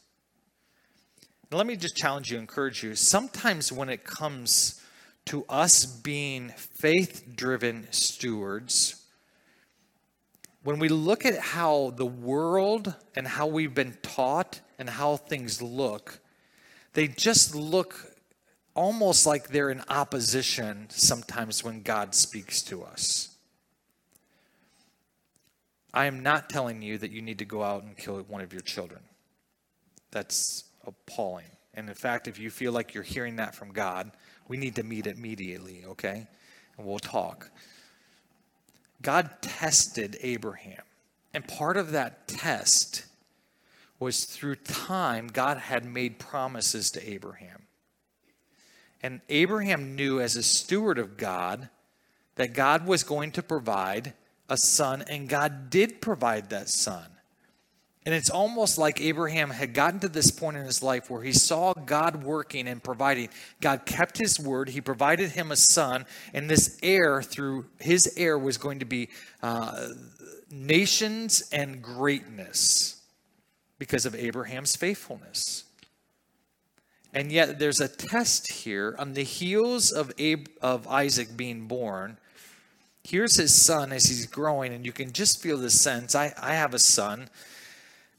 Let 1.51 1.65
me 1.65 1.77
just 1.77 1.95
challenge 1.95 2.31
you, 2.31 2.37
encourage 2.37 2.83
you. 2.83 2.95
Sometimes 2.95 3.71
when 3.71 3.89
it 3.89 4.03
comes 4.03 4.81
to 5.25 5.45
us 5.47 5.85
being 5.85 6.49
faith 6.49 7.23
driven 7.35 7.87
stewards, 7.91 9.05
when 10.63 10.79
we 10.79 10.89
look 10.89 11.25
at 11.25 11.39
how 11.39 11.93
the 11.95 12.05
world 12.05 12.93
and 13.15 13.25
how 13.25 13.47
we've 13.47 13.73
been 13.73 13.97
taught 14.01 14.59
and 14.77 14.89
how 14.89 15.15
things 15.15 15.61
look, 15.61 16.19
they 16.93 17.07
just 17.07 17.55
look 17.55 18.13
almost 18.73 19.25
like 19.25 19.47
they're 19.47 19.69
in 19.69 19.81
opposition 19.87 20.87
sometimes 20.89 21.63
when 21.63 21.81
God 21.81 22.13
speaks 22.13 22.61
to 22.63 22.83
us. 22.83 23.37
I 25.93 26.05
am 26.05 26.21
not 26.21 26.49
telling 26.49 26.81
you 26.81 26.97
that 26.97 27.11
you 27.11 27.21
need 27.21 27.39
to 27.39 27.45
go 27.45 27.63
out 27.63 27.83
and 27.83 27.95
kill 27.95 28.17
one 28.23 28.41
of 28.41 28.51
your 28.51 28.61
children. 28.61 28.99
That's 30.11 30.66
appalling. 30.87 31.45
And 31.73 31.89
in 31.89 31.95
fact, 31.95 32.27
if 32.27 32.39
you 32.39 32.49
feel 32.49 32.71
like 32.71 32.93
you're 32.93 33.03
hearing 33.03 33.35
that 33.35 33.53
from 33.53 33.71
God, 33.71 34.11
we 34.47 34.57
need 34.57 34.75
to 34.75 34.83
meet 34.83 35.05
immediately, 35.05 35.83
okay? 35.85 36.27
And 36.77 36.87
we'll 36.87 36.99
talk. 36.99 37.51
God 39.01 39.29
tested 39.41 40.17
Abraham. 40.21 40.81
And 41.33 41.47
part 41.47 41.77
of 41.77 41.91
that 41.91 42.27
test 42.27 43.05
was 43.99 44.25
through 44.25 44.55
time, 44.55 45.27
God 45.27 45.57
had 45.57 45.85
made 45.85 46.17
promises 46.17 46.89
to 46.91 47.09
Abraham. 47.09 47.63
And 49.03 49.21
Abraham 49.29 49.95
knew 49.95 50.19
as 50.19 50.35
a 50.35 50.43
steward 50.43 50.97
of 50.97 51.17
God 51.17 51.69
that 52.35 52.53
God 52.53 52.87
was 52.87 53.03
going 53.03 53.31
to 53.33 53.43
provide 53.43 54.13
a 54.49 54.57
son, 54.57 55.03
and 55.03 55.27
God 55.27 55.69
did 55.69 56.01
provide 56.01 56.49
that 56.49 56.69
son. 56.69 57.16
And 58.07 58.15
it's 58.15 58.29
almost 58.29 58.77
like 58.77 59.01
Abraham 59.01 59.49
had 59.49 59.73
gotten 59.73 59.99
to 59.99 60.07
this 60.07 60.31
point 60.31 60.55
in 60.55 60.63
his 60.63 60.81
life 60.81 61.09
where 61.09 61.23
he 61.23 61.33
saw 61.33 61.73
God 61.73 62.23
working 62.23 62.65
and 62.69 62.81
providing. 62.81 63.27
God 63.59 63.85
kept 63.85 64.17
his 64.17 64.39
word. 64.39 64.69
He 64.69 64.79
provided 64.79 65.31
him 65.31 65.51
a 65.51 65.57
son, 65.57 66.05
and 66.33 66.49
this 66.49 66.79
heir, 66.81 67.21
through 67.21 67.65
his 67.81 68.13
heir, 68.15 68.39
was 68.39 68.57
going 68.57 68.79
to 68.79 68.85
be 68.85 69.09
uh, 69.43 69.89
nations 70.49 71.49
and 71.51 71.81
greatness 71.81 73.01
because 73.77 74.05
of 74.05 74.15
Abraham's 74.15 74.77
faithfulness. 74.77 75.65
And 77.13 77.29
yet, 77.29 77.59
there's 77.59 77.81
a 77.81 77.89
test 77.89 78.53
here 78.53 78.95
on 78.97 79.15
the 79.15 79.23
heels 79.23 79.91
of, 79.91 80.13
Ab- 80.17 80.49
of 80.61 80.87
Isaac 80.87 81.35
being 81.35 81.67
born. 81.67 82.19
Here's 83.03 83.35
his 83.35 83.53
son 83.53 83.91
as 83.91 84.05
he's 84.05 84.27
growing, 84.27 84.71
and 84.71 84.85
you 84.85 84.93
can 84.93 85.11
just 85.11 85.41
feel 85.41 85.57
the 85.57 85.69
sense. 85.69 86.15
I, 86.15 86.33
I 86.41 86.53
have 86.53 86.73
a 86.73 86.79
son 86.79 87.29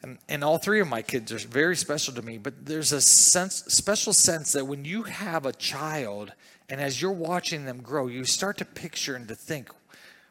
and, 0.02 0.19
and 0.28 0.45
all 0.45 0.59
three 0.59 0.81
of 0.81 0.88
my 0.88 1.02
kids 1.02 1.33
are 1.33 1.38
very 1.38 1.76
special 1.76 2.14
to 2.14 2.23
me, 2.23 2.38
but 2.38 2.67
there's 2.67 2.93
a 2.93 3.00
sense, 3.00 3.64
special 3.67 4.12
sense 4.12 4.52
that 4.52 4.67
when 4.67 4.85
you 4.85 5.02
have 5.05 5.45
a 5.45 5.52
child 5.52 6.33
and 6.69 6.81
as 6.81 7.00
you're 7.02 7.11
watching 7.11 7.64
them 7.64 7.83
grow, 7.83 8.07
you 8.07 8.25
start 8.25 8.59
to 8.59 8.64
picture 8.64 9.17
and 9.17 9.26
to 9.28 9.35
think, 9.35 9.71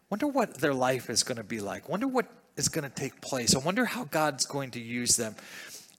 wonder 0.10 0.28
what 0.28 0.60
their 0.60 0.74
life 0.74 1.10
is 1.10 1.24
going 1.24 1.38
to 1.38 1.44
be 1.44 1.60
like. 1.60 1.90
Wonder 1.90 2.08
what 2.08 2.28
is 2.56 2.70
going 2.70 2.84
to 2.84 2.90
take 2.90 3.22
place. 3.22 3.56
I 3.56 3.60
wonder 3.60 3.86
how 3.86 4.06
God's 4.06 4.46
going 4.46 4.72
to 4.72 4.80
use 4.80 5.18
them. 5.18 5.36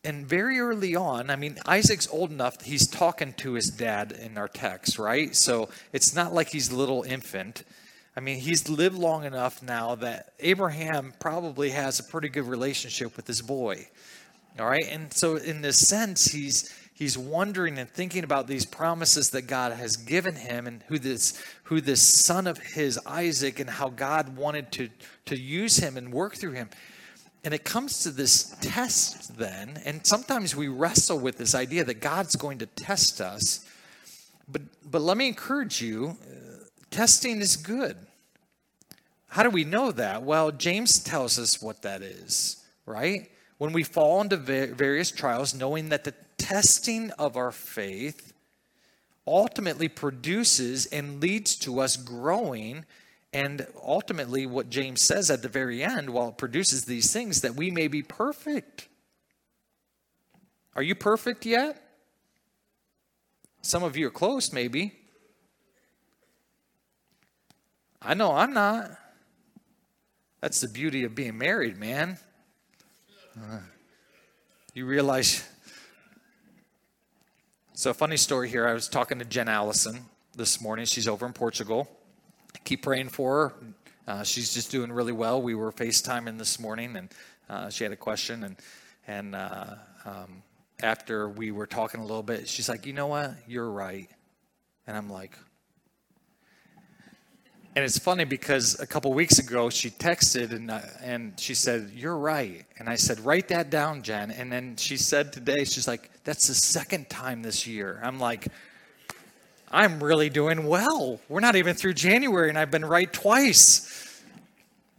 And 0.05 0.27
very 0.27 0.61
early 0.61 0.95
on, 0.95 1.29
I 1.29 1.37
mean, 1.37 1.59
Isaac's 1.67 2.09
old 2.11 2.31
enough, 2.31 2.63
he's 2.63 2.87
talking 2.87 3.33
to 3.35 3.55
his 3.55 3.67
dad 3.67 4.13
in 4.13 4.39
our 4.39 4.49
text, 4.49 4.99
right? 4.99 5.35
So 5.35 5.69
it's 5.93 6.15
not 6.15 6.33
like 6.33 6.49
he's 6.49 6.71
a 6.71 6.77
little 6.77 7.03
infant. 7.03 7.65
I 8.19 8.21
mean, 8.21 8.41
he's 8.41 8.69
lived 8.69 8.99
long 8.99 9.23
enough 9.23 9.63
now 9.63 9.95
that 9.95 10.33
Abraham 10.41 11.15
probably 11.21 11.71
has 11.71 12.01
a 12.01 12.03
pretty 12.03 12.29
good 12.29 12.47
relationship 12.47 13.17
with 13.17 13.29
his 13.29 13.41
boy. 13.41 13.87
All 14.59 14.67
right. 14.67 14.85
And 14.91 15.13
so, 15.13 15.37
in 15.37 15.63
this 15.63 15.87
sense, 15.87 16.25
he's 16.25 16.75
he's 16.95 17.17
wondering 17.17 17.79
and 17.79 17.89
thinking 17.89 18.25
about 18.25 18.49
these 18.49 18.67
promises 18.67 19.31
that 19.31 19.43
God 19.43 19.71
has 19.71 19.97
given 19.97 20.35
him 20.35 20.67
and 20.67 20.83
who 20.89 20.99
this 20.99 21.41
who 21.63 21.81
this 21.81 22.03
son 22.03 22.49
of 22.49 22.59
his 22.59 22.99
Isaac 23.07 23.61
and 23.61 23.71
how 23.71 23.89
God 23.89 24.37
wanted 24.37 24.73
to 24.73 24.89
to 25.27 25.39
use 25.39 25.77
him 25.77 25.97
and 25.97 26.13
work 26.13 26.35
through 26.35 26.55
him. 26.55 26.71
And 27.45 27.55
it 27.55 27.63
comes 27.63 28.03
to 28.03 28.11
this 28.11 28.57
test 28.61 29.39
then, 29.39 29.81
and 29.85 30.05
sometimes 30.05 30.57
we 30.57 30.67
wrestle 30.67 31.21
with 31.21 31.39
this 31.39 31.55
idea 31.55 31.85
that 31.85 32.01
God's 32.01 32.35
going 32.35 32.59
to 32.59 32.67
test 32.67 33.21
us. 33.21 33.65
But 34.49 34.63
but 34.91 35.03
let 35.03 35.17
me 35.17 35.29
encourage 35.29 35.81
you, 35.81 36.17
testing 36.91 37.41
is 37.41 37.55
good. 37.55 37.97
How 39.28 39.42
do 39.42 39.50
we 39.50 39.64
know 39.64 39.92
that? 39.92 40.23
Well, 40.23 40.50
James 40.50 40.99
tells 40.99 41.38
us 41.38 41.62
what 41.62 41.82
that 41.82 42.02
is, 42.02 42.64
right? 42.87 43.30
When 43.58 43.73
we 43.73 43.85
fall 43.85 44.20
into 44.20 44.37
various 44.37 45.11
trials, 45.11 45.54
knowing 45.54 45.90
that 45.90 46.04
the 46.04 46.14
testing 46.38 47.11
of 47.12 47.37
our 47.37 47.52
faith 47.52 48.32
ultimately 49.26 49.88
produces 49.88 50.87
and 50.87 51.20
leads 51.20 51.56
to 51.56 51.80
us 51.80 51.97
growing. 51.97 52.85
And 53.32 53.66
ultimately, 53.85 54.47
what 54.47 54.70
James 54.70 55.02
says 55.02 55.30
at 55.30 55.42
the 55.42 55.49
very 55.49 55.82
end, 55.82 56.11
while 56.11 56.28
it 56.28 56.38
produces 56.38 56.87
these 56.87 57.12
things, 57.12 57.42
that 57.42 57.54
we 57.54 57.70
may 57.70 57.88
be 57.88 58.02
perfect. 58.02 58.88
Are 60.75 60.82
you 60.82 60.94
perfect 60.94 61.44
yet? 61.44 61.82
Some 63.61 63.82
of 63.82 63.97
you 63.97 64.06
are 64.06 64.11
close, 64.11 64.52
maybe. 64.52 64.94
I 68.00 68.14
know 68.14 68.32
I'm 68.32 68.54
not. 68.54 68.92
That's 70.40 70.61
the 70.61 70.68
beauty 70.68 71.02
of 71.02 71.16
being 71.16 71.37
married, 71.37 71.76
man. 71.76 72.16
Uh, 73.37 73.59
you 74.73 74.87
realize. 74.87 75.49
So, 77.73 77.92
funny 77.92 78.16
story 78.16 78.49
here. 78.49 78.66
I 78.68 78.73
was 78.73 78.88
talking 78.88 79.18
to 79.18 79.25
Jen 79.25 79.49
Allison 79.49 80.00
this 80.37 80.61
morning. 80.61 80.87
She's 80.87 81.09
over 81.09 81.26
in 81.26 81.33
Portugal. 81.33 81.88
Keep 82.64 82.83
praying 82.83 83.09
for 83.09 83.49
her. 83.49 83.54
Uh, 84.07 84.23
she's 84.23 84.54
just 84.54 84.71
doing 84.71 84.92
really 84.92 85.12
well. 85.12 85.42
We 85.42 85.57
were 85.57 85.73
FaceTiming 85.73 86.38
this 86.38 86.61
morning, 86.61 86.97
and 86.97 87.09
uh, 87.50 87.68
she 87.71 87.83
had 87.83 87.92
a 87.92 87.97
question. 87.97 88.45
And 88.45 88.57
and 89.09 89.35
uh, 89.35 89.75
um, 90.04 90.42
after 90.80 91.28
we 91.28 91.50
were 91.50 91.66
talking 91.66 92.00
a 92.00 92.04
little 92.04 92.23
bit, 92.23 92.49
she's 92.49 92.68
like, 92.68 92.87
"You 92.87 92.92
know 92.92 93.09
what? 93.09 93.35
You're 93.49 93.71
right." 93.71 94.09
And 94.87 94.97
I'm 94.97 95.11
like, 95.11 95.37
and 97.78 97.85
it's 97.85 97.97
funny 97.97 98.25
because 98.25 98.80
a 98.80 98.87
couple 98.88 99.12
weeks 99.12 99.38
ago 99.38 99.70
she 99.70 99.88
texted 99.88 100.50
and 100.50 100.68
uh, 100.68 100.80
and 101.00 101.38
she 101.38 101.54
said, 101.54 101.92
"You're 101.94 102.16
right." 102.16 102.64
And 102.76 102.88
I 102.88 102.97
said, 102.97 103.20
"Write 103.20 103.47
that 103.49 103.70
down, 103.70 104.02
Jen." 104.02 104.32
And 104.32 104.50
then 104.50 104.75
she 104.75 104.97
said 104.97 105.32
today, 105.32 105.62
she's 105.62 105.87
like, 105.87 106.11
"That's 106.25 106.49
the 106.49 106.54
second 106.54 107.08
time 107.08 107.40
this 107.40 107.68
year." 107.68 108.00
I'm 108.02 108.18
like, 108.18 108.49
"I'm 109.70 110.02
really 110.02 110.28
doing 110.28 110.66
well. 110.66 111.20
We're 111.28 111.38
not 111.38 111.54
even 111.54 111.76
through 111.76 111.94
January, 111.94 112.49
and 112.49 112.58
I've 112.58 112.73
been 112.73 112.85
right 112.85 113.12
twice." 113.12 114.25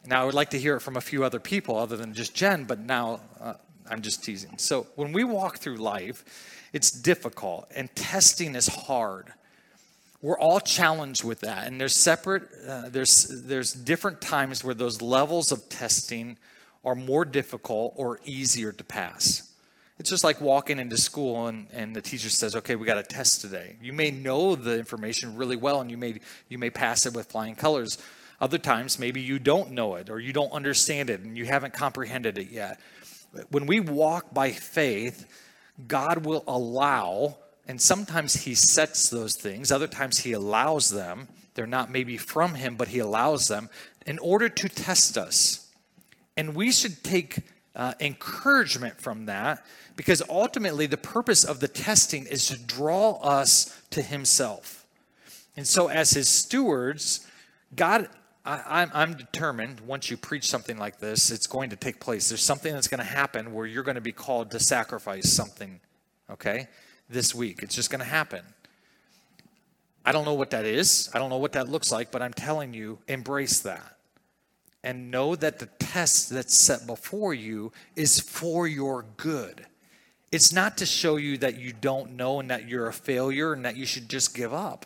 Now 0.06 0.22
I 0.22 0.26
would 0.26 0.34
like 0.34 0.52
to 0.52 0.58
hear 0.58 0.78
it 0.78 0.80
from 0.80 0.96
a 0.96 1.02
few 1.02 1.26
other 1.26 1.42
people 1.42 1.76
other 1.76 1.98
than 1.98 2.14
just 2.14 2.34
Jen, 2.34 2.64
but 2.64 2.80
now 2.80 3.20
uh, 3.42 3.56
I'm 3.90 4.02
just 4.02 4.24
teasing. 4.24 4.58
So 4.58 4.88
when 4.96 5.12
we 5.12 5.26
walk 5.26 5.58
through 5.58 5.80
life, 5.80 6.24
it's 6.72 6.92
difficult 6.92 7.70
and 7.76 7.94
testing 7.94 8.56
is 8.56 8.68
hard 8.68 9.34
we're 10.22 10.40
all 10.40 10.60
challenged 10.60 11.24
with 11.24 11.42
that. 11.42 11.68
And 11.68 11.80
there's 11.80 11.96
separate 11.96 12.44
uh, 12.68 12.90
there's 12.90 13.44
there's 13.46 13.74
different 13.74 14.22
times 14.22 14.64
where 14.64 14.76
those 14.76 15.02
levels 15.02 15.52
of 15.52 15.70
testing 15.70 16.38
are 16.84 16.96
more 16.96 17.26
difficult 17.26 17.94
or 17.96 18.20
easier 18.26 18.72
to 18.72 18.84
pass. 18.84 19.46
It's 19.98 20.10
just 20.10 20.24
like 20.24 20.40
walking 20.40 20.80
into 20.80 20.98
school 20.98 21.48
and, 21.48 21.68
and 21.74 21.94
the 21.96 22.02
teacher 22.02 22.30
says 22.30 22.56
okay 22.56 22.76
we 22.76 22.86
got 22.86 22.98
a 22.98 23.04
test 23.04 23.42
today. 23.42 23.78
You 23.82 23.94
may 23.94 24.12
know 24.12 24.56
the 24.56 24.78
information 24.78 25.36
really 25.36 25.58
well 25.58 25.82
and 25.82 25.90
you 25.90 25.98
may 25.98 26.20
you 26.50 26.58
may 26.58 26.70
pass 26.70 27.06
it 27.06 27.14
with 27.14 27.28
flying 27.32 27.56
colors. 27.56 27.98
Other 28.42 28.58
times 28.58 29.00
maybe 29.00 29.22
you 29.22 29.40
don't 29.40 29.72
know 29.72 29.96
it 29.96 30.10
or 30.10 30.20
you 30.20 30.34
don't 30.34 30.52
understand 30.52 31.10
it 31.10 31.22
and 31.22 31.38
you 31.38 31.46
haven't 31.46 31.74
comprehended 31.74 32.38
it 32.38 32.50
yet. 32.50 32.80
When 33.52 33.68
we 33.68 33.80
walk 33.80 34.34
by 34.34 34.52
faith 34.52 35.28
god 35.88 36.26
will 36.26 36.44
allow 36.46 37.38
and 37.70 37.80
sometimes 37.80 38.34
he 38.34 38.56
sets 38.56 39.10
those 39.10 39.36
things, 39.36 39.72
other 39.72 39.86
times 39.86 40.18
he 40.18 40.34
allows 40.34 40.90
them. 40.90 41.28
They're 41.54 41.68
not 41.68 41.92
maybe 41.92 42.18
from 42.18 42.56
him, 42.56 42.76
but 42.76 42.88
he 42.88 42.98
allows 42.98 43.48
them 43.48 43.70
in 44.08 44.18
order 44.18 44.50
to 44.50 44.68
test 44.68 45.20
us. 45.20 45.70
And 46.36 46.56
we 46.56 46.72
should 46.72 47.04
take 47.04 47.42
uh, 47.76 47.94
encouragement 48.00 49.00
from 49.00 49.28
that 49.28 49.64
because 49.96 50.24
ultimately 50.28 50.88
the 50.88 50.98
purpose 50.98 51.44
of 51.44 51.60
the 51.60 51.68
testing 51.68 52.26
is 52.26 52.48
to 52.48 52.58
draw 52.58 53.20
us 53.22 53.80
to 53.92 54.02
himself. 54.02 54.88
And 55.56 55.68
so, 55.68 55.90
as 55.90 56.10
his 56.10 56.28
stewards, 56.28 57.28
God 57.76 58.10
I, 58.46 58.88
am 58.96 59.14
determined 59.14 59.82
once 59.82 60.10
you 60.10 60.18
preach 60.18 60.50
something 60.50 60.80
like 60.80 60.98
this, 60.98 61.30
it's 61.30 61.46
going 61.46 61.70
to 61.70 61.76
take 61.76 62.00
place. 62.00 62.30
There's 62.30 62.42
something 62.42 62.74
that's 62.74 62.88
going 62.88 63.00
to 63.00 63.04
happen 63.04 63.54
where 63.54 63.68
you're 63.68 63.84
going 63.84 63.94
to 63.94 64.02
be 64.02 64.12
called 64.12 64.50
to 64.52 64.60
sacrifice 64.60 65.32
something, 65.32 65.80
okay? 66.32 66.68
This 67.10 67.34
week. 67.34 67.64
It's 67.64 67.76
just 67.76 67.90
going 67.90 68.00
to 68.00 68.06
happen. 68.06 68.44
I 70.06 70.12
don't 70.12 70.26
know 70.26 70.34
what 70.34 70.52
that 70.52 70.66
is. 70.66 71.10
I 71.14 71.20
don't 71.20 71.30
know 71.30 71.38
what 71.38 71.54
that 71.54 71.70
looks 71.70 71.92
like, 71.92 72.12
but 72.12 72.22
I'm 72.22 72.34
telling 72.34 72.74
you, 72.74 73.00
embrace 73.08 73.60
that. 73.62 73.98
And 74.84 75.12
know 75.12 75.36
that 75.36 75.60
the 75.60 75.66
test 75.78 76.30
that's 76.30 76.56
set 76.56 76.88
before 76.88 77.34
you 77.34 77.72
is 77.96 78.20
for 78.20 78.68
your 78.68 79.06
good. 79.18 79.66
It's 80.32 80.54
not 80.54 80.78
to 80.78 80.86
show 80.86 81.18
you 81.18 81.38
that 81.40 81.60
you 81.60 81.74
don't 81.74 82.16
know 82.16 82.40
and 82.40 82.50
that 82.50 82.68
you're 82.68 82.88
a 82.88 82.94
failure 82.94 83.52
and 83.52 83.66
that 83.66 83.76
you 83.76 83.86
should 83.86 84.08
just 84.08 84.34
give 84.36 84.54
up. 84.54 84.86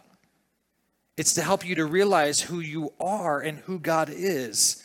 It's 1.15 1.33
to 1.35 1.43
help 1.43 1.65
you 1.65 1.75
to 1.75 1.85
realize 1.85 2.41
who 2.41 2.59
you 2.59 2.91
are 2.99 3.39
and 3.39 3.59
who 3.59 3.77
God 3.77 4.09
is 4.11 4.82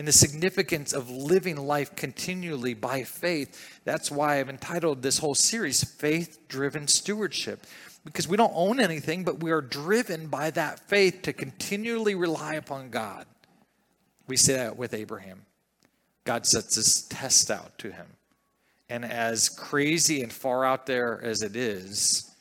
and 0.00 0.08
the 0.08 0.12
significance 0.12 0.94
of 0.94 1.10
living 1.10 1.56
life 1.56 1.94
continually 1.94 2.72
by 2.72 3.02
faith. 3.02 3.80
That's 3.84 4.10
why 4.10 4.40
I've 4.40 4.48
entitled 4.48 5.02
this 5.02 5.18
whole 5.18 5.34
series 5.34 5.84
Faith 5.84 6.38
Driven 6.48 6.88
Stewardship. 6.88 7.66
Because 8.06 8.26
we 8.26 8.38
don't 8.38 8.54
own 8.54 8.80
anything, 8.80 9.24
but 9.24 9.42
we 9.42 9.50
are 9.50 9.60
driven 9.60 10.28
by 10.28 10.52
that 10.52 10.88
faith 10.88 11.20
to 11.24 11.34
continually 11.34 12.14
rely 12.14 12.54
upon 12.54 12.88
God. 12.88 13.26
We 14.26 14.38
say 14.38 14.54
that 14.54 14.78
with 14.78 14.94
Abraham. 14.94 15.42
God 16.24 16.46
sets 16.46 16.76
this 16.76 17.02
test 17.02 17.50
out 17.50 17.76
to 17.80 17.92
him. 17.92 18.06
And 18.88 19.04
as 19.04 19.50
crazy 19.50 20.22
and 20.22 20.32
far 20.32 20.64
out 20.64 20.86
there 20.86 21.20
as 21.22 21.42
it 21.42 21.54
is, 21.54 22.34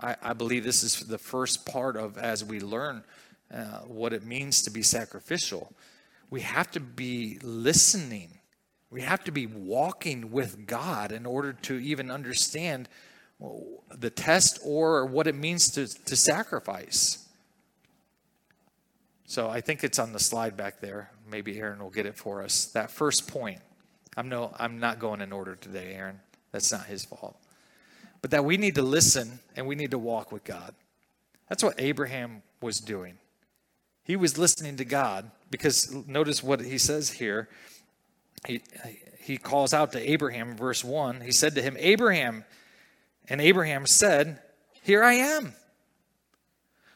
I, 0.00 0.16
I 0.20 0.32
believe 0.32 0.64
this 0.64 0.82
is 0.82 0.98
the 1.06 1.18
first 1.18 1.66
part 1.66 1.96
of 1.96 2.18
as 2.18 2.44
we 2.44 2.58
learn 2.58 3.04
uh, 3.54 3.82
what 3.82 4.12
it 4.12 4.24
means 4.24 4.62
to 4.62 4.70
be 4.70 4.82
sacrificial 4.82 5.72
we 6.30 6.40
have 6.40 6.70
to 6.72 6.80
be 6.80 7.38
listening. 7.42 8.38
We 8.90 9.02
have 9.02 9.24
to 9.24 9.32
be 9.32 9.46
walking 9.46 10.30
with 10.30 10.66
God 10.66 11.12
in 11.12 11.26
order 11.26 11.52
to 11.52 11.78
even 11.78 12.10
understand 12.10 12.88
the 13.94 14.10
test 14.10 14.58
or 14.64 15.06
what 15.06 15.26
it 15.26 15.34
means 15.34 15.70
to, 15.72 15.86
to 16.04 16.16
sacrifice. 16.16 17.26
So 19.26 19.48
I 19.48 19.60
think 19.60 19.84
it's 19.84 19.98
on 19.98 20.12
the 20.12 20.18
slide 20.18 20.56
back 20.56 20.80
there. 20.80 21.10
Maybe 21.30 21.58
Aaron 21.58 21.80
will 21.80 21.90
get 21.90 22.06
it 22.06 22.16
for 22.16 22.42
us. 22.42 22.66
That 22.66 22.90
first 22.90 23.28
point. 23.28 23.60
I'm 24.16 24.28
no 24.28 24.54
I'm 24.58 24.78
not 24.78 24.98
going 24.98 25.20
in 25.20 25.32
order 25.32 25.56
today, 25.56 25.92
Aaron. 25.94 26.20
That's 26.52 26.72
not 26.72 26.86
his 26.86 27.04
fault. 27.04 27.36
But 28.22 28.30
that 28.30 28.44
we 28.44 28.56
need 28.56 28.76
to 28.76 28.82
listen 28.82 29.40
and 29.56 29.66
we 29.66 29.74
need 29.74 29.90
to 29.90 29.98
walk 29.98 30.32
with 30.32 30.44
God. 30.44 30.74
That's 31.48 31.62
what 31.62 31.74
Abraham 31.78 32.42
was 32.62 32.80
doing. 32.80 33.18
He 34.06 34.14
was 34.14 34.38
listening 34.38 34.76
to 34.76 34.84
God 34.84 35.32
because 35.50 35.92
notice 36.06 36.40
what 36.40 36.60
he 36.60 36.78
says 36.78 37.10
here. 37.10 37.48
He, 38.46 38.62
he 39.18 39.36
calls 39.36 39.74
out 39.74 39.90
to 39.92 40.10
Abraham, 40.10 40.56
verse 40.56 40.84
1. 40.84 41.22
He 41.22 41.32
said 41.32 41.56
to 41.56 41.62
him, 41.62 41.76
Abraham. 41.80 42.44
And 43.28 43.40
Abraham 43.40 43.84
said, 43.84 44.38
Here 44.80 45.02
I 45.02 45.14
am. 45.14 45.54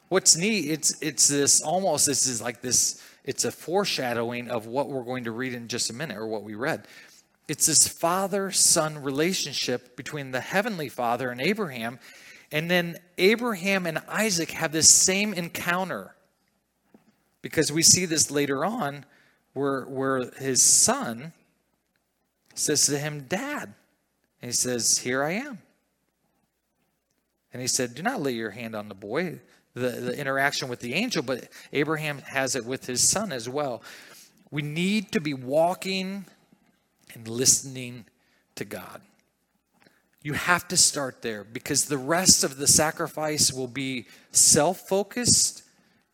What's 0.09 0.37
neat, 0.37 0.71
it's, 0.71 1.03
it's 1.03 1.27
this 1.27 1.61
almost, 1.61 2.07
this 2.07 2.29
is 2.29 2.41
like 2.41 2.63
this, 2.63 3.03
it's 3.25 3.45
a 3.45 3.51
foreshadowing 3.51 4.49
of 4.49 4.67
what 4.67 4.89
we're 4.89 5.03
going 5.03 5.25
to 5.25 5.33
read 5.33 5.53
in 5.53 5.67
just 5.67 5.91
a 5.91 5.93
minute, 5.93 6.17
or 6.17 6.29
what 6.29 6.45
we 6.45 6.55
read. 6.55 6.87
It's 7.49 7.67
this 7.67 7.89
father 7.89 8.53
son 8.53 9.03
relationship 9.03 9.97
between 9.97 10.31
the 10.31 10.41
heavenly 10.41 10.89
father 10.89 11.31
and 11.31 11.41
Abraham. 11.41 11.99
And 12.53 12.71
then 12.71 12.99
Abraham 13.19 13.87
and 13.87 13.99
Isaac 14.09 14.53
have 14.53 14.71
this 14.71 14.93
same 14.93 15.35
encounter 15.35 16.15
because 17.43 17.73
we 17.73 17.83
see 17.83 18.05
this 18.05 18.31
later 18.31 18.65
on 18.65 19.05
where, 19.53 19.85
where 19.85 20.31
his 20.39 20.63
son 20.63 21.33
says 22.55 22.87
to 22.87 22.99
him, 22.99 23.27
Dad. 23.29 23.75
And 24.43 24.51
he 24.51 24.53
says, 24.53 24.99
Here 24.99 25.23
I 25.23 25.33
am. 25.33 25.59
And 27.53 27.61
he 27.61 27.69
said, 27.69 27.95
Do 27.95 28.03
not 28.03 28.21
lay 28.21 28.33
your 28.33 28.51
hand 28.51 28.75
on 28.75 28.89
the 28.89 28.95
boy, 28.95 29.41
the, 29.75 29.91
the 29.91 30.19
interaction 30.19 30.69
with 30.69 30.81
the 30.81 30.95
angel, 30.95 31.23
but 31.23 31.49
Abraham 31.73 32.19
has 32.19 32.55
it 32.55 32.65
with 32.65 32.87
his 32.87 33.07
son 33.07 33.33
as 33.33 33.49
well. 33.49 33.83
We 34.51 34.63
need 34.63 35.13
to 35.13 35.21
be 35.21 35.35
walking 35.35 36.27
and 37.15 37.29
listening 37.29 38.07
to 38.57 38.65
God. 38.65 39.01
You 40.23 40.35
have 40.35 40.69
to 40.69 40.77
start 40.77 41.23
there 41.23 41.45
because 41.45 41.87
the 41.87 41.99
rest 41.99 42.45
of 42.45 42.59
the 42.59 42.67
sacrifice 42.67 43.53
will 43.53 43.69
be 43.69 44.07
self 44.33 44.81
focused 44.81 45.63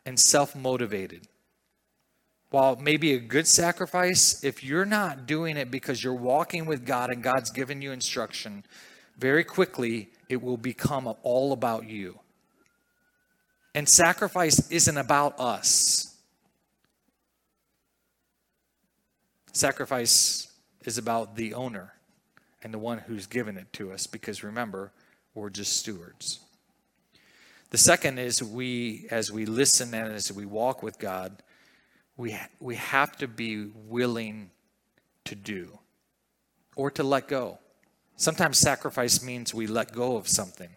and 0.07 0.17
self 0.17 0.55
motivated. 0.55 1.27
While 2.49 2.77
maybe 2.77 3.13
a 3.13 3.19
good 3.19 3.45
sacrifice, 3.45 4.41
if 4.41 4.63
you're 4.63 4.85
not 4.85 5.27
doing 5.27 5.57
it 5.57 5.69
because 5.69 6.01
you're 6.01 6.13
walking 6.13 6.65
with 6.65 6.85
God 6.85 7.11
and 7.11 7.21
God's 7.21 7.49
given 7.49 7.81
you 7.81 7.91
instruction, 7.91 8.63
very 9.17 9.43
quickly 9.43 10.09
it 10.29 10.41
will 10.41 10.55
become 10.55 11.13
all 11.23 11.51
about 11.51 11.89
you. 11.89 12.19
And 13.75 13.87
sacrifice 13.87 14.71
isn't 14.71 14.97
about 14.97 15.37
us. 15.41 16.15
Sacrifice 19.51 20.47
is 20.85 20.97
about 20.97 21.35
the 21.35 21.53
owner 21.53 21.93
and 22.63 22.73
the 22.73 22.79
one 22.79 22.99
who's 22.99 23.27
given 23.27 23.57
it 23.57 23.73
to 23.73 23.91
us 23.91 24.07
because 24.07 24.41
remember, 24.41 24.93
we're 25.35 25.49
just 25.49 25.75
stewards. 25.77 26.39
The 27.69 27.77
second 27.77 28.17
is 28.17 28.41
we, 28.41 29.07
as 29.11 29.31
we 29.31 29.45
listen 29.45 29.93
and 29.93 30.13
as 30.13 30.31
we 30.31 30.45
walk 30.45 30.81
with 30.81 30.99
God, 30.99 31.43
we, 32.15 32.37
we 32.59 32.75
have 32.75 33.17
to 33.17 33.27
be 33.27 33.67
willing 33.75 34.51
to 35.25 35.35
do 35.35 35.77
or 36.75 36.89
to 36.91 37.03
let 37.03 37.27
go. 37.27 37.59
Sometimes 38.15 38.57
sacrifice 38.57 39.21
means 39.21 39.53
we 39.53 39.67
let 39.67 39.91
go 39.91 40.15
of 40.15 40.27
something, 40.27 40.69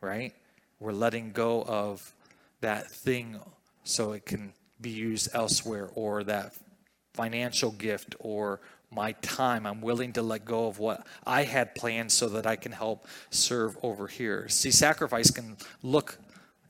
right? 0.00 0.32
We're 0.78 0.92
letting 0.92 1.32
go 1.32 1.62
of 1.64 2.14
that 2.60 2.90
thing 2.90 3.40
so 3.82 4.12
it 4.12 4.24
can 4.24 4.52
be 4.80 4.90
used 4.90 5.28
elsewhere 5.34 5.90
or 5.94 6.22
that 6.24 6.54
financial 7.14 7.72
gift 7.72 8.14
or 8.20 8.60
my 8.90 9.12
time. 9.12 9.66
I'm 9.66 9.80
willing 9.80 10.12
to 10.14 10.22
let 10.22 10.44
go 10.44 10.66
of 10.66 10.78
what 10.78 11.06
I 11.26 11.44
had 11.44 11.74
planned 11.74 12.10
so 12.12 12.28
that 12.30 12.46
I 12.46 12.56
can 12.56 12.72
help 12.72 13.06
serve 13.30 13.76
over 13.82 14.06
here. 14.06 14.48
See, 14.48 14.70
sacrifice 14.70 15.30
can 15.30 15.56
look 15.82 16.18